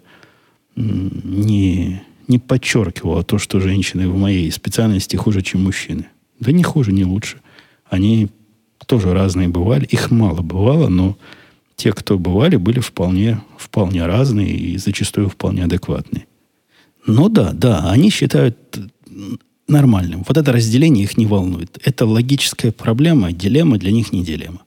[0.77, 6.07] не, не подчеркивала то, что женщины в моей специальности хуже, чем мужчины.
[6.39, 7.41] Да не хуже, не лучше.
[7.89, 8.29] Они
[8.87, 9.85] тоже разные бывали.
[9.87, 11.17] Их мало бывало, но
[11.77, 16.27] те, кто бывали, были вполне, вполне разные и зачастую вполне адекватные.
[17.07, 18.57] Но да, да, они считают
[19.69, 20.25] нормальным.
[20.27, 21.79] Вот это разделение их не волнует.
[21.85, 24.63] Это логическая проблема, дилемма для них не дилемма.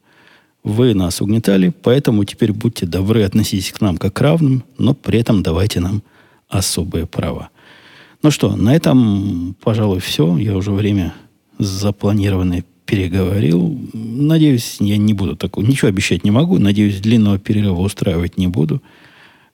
[0.63, 5.19] Вы нас угнетали, поэтому теперь будьте добры, относитесь к нам как к равным, но при
[5.19, 6.03] этом давайте нам
[6.49, 7.49] особые права.
[8.21, 10.37] Ну что, на этом, пожалуй, все.
[10.37, 11.13] Я уже время
[11.57, 13.79] запланированное переговорил.
[13.93, 15.63] Надеюсь, я не буду такого.
[15.63, 16.57] Ничего обещать не могу.
[16.57, 18.81] Надеюсь, длинного перерыва устраивать не буду.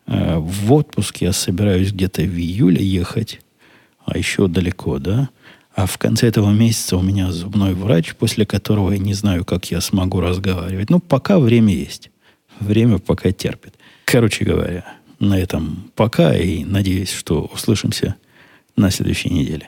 [0.07, 3.41] Э, в отпуск я собираюсь где-то в июле ехать.
[4.05, 5.29] А еще далеко, да?
[5.75, 9.69] А в конце этого месяца у меня зубной врач, после которого я не знаю, как
[9.69, 10.89] я смогу разговаривать.
[10.89, 12.11] Ну, пока время есть.
[12.61, 13.73] Время пока терпит.
[14.05, 14.86] Короче говоря,
[15.19, 16.38] на этом пока.
[16.38, 18.15] И надеюсь, что услышимся
[18.77, 19.67] на следующей неделе.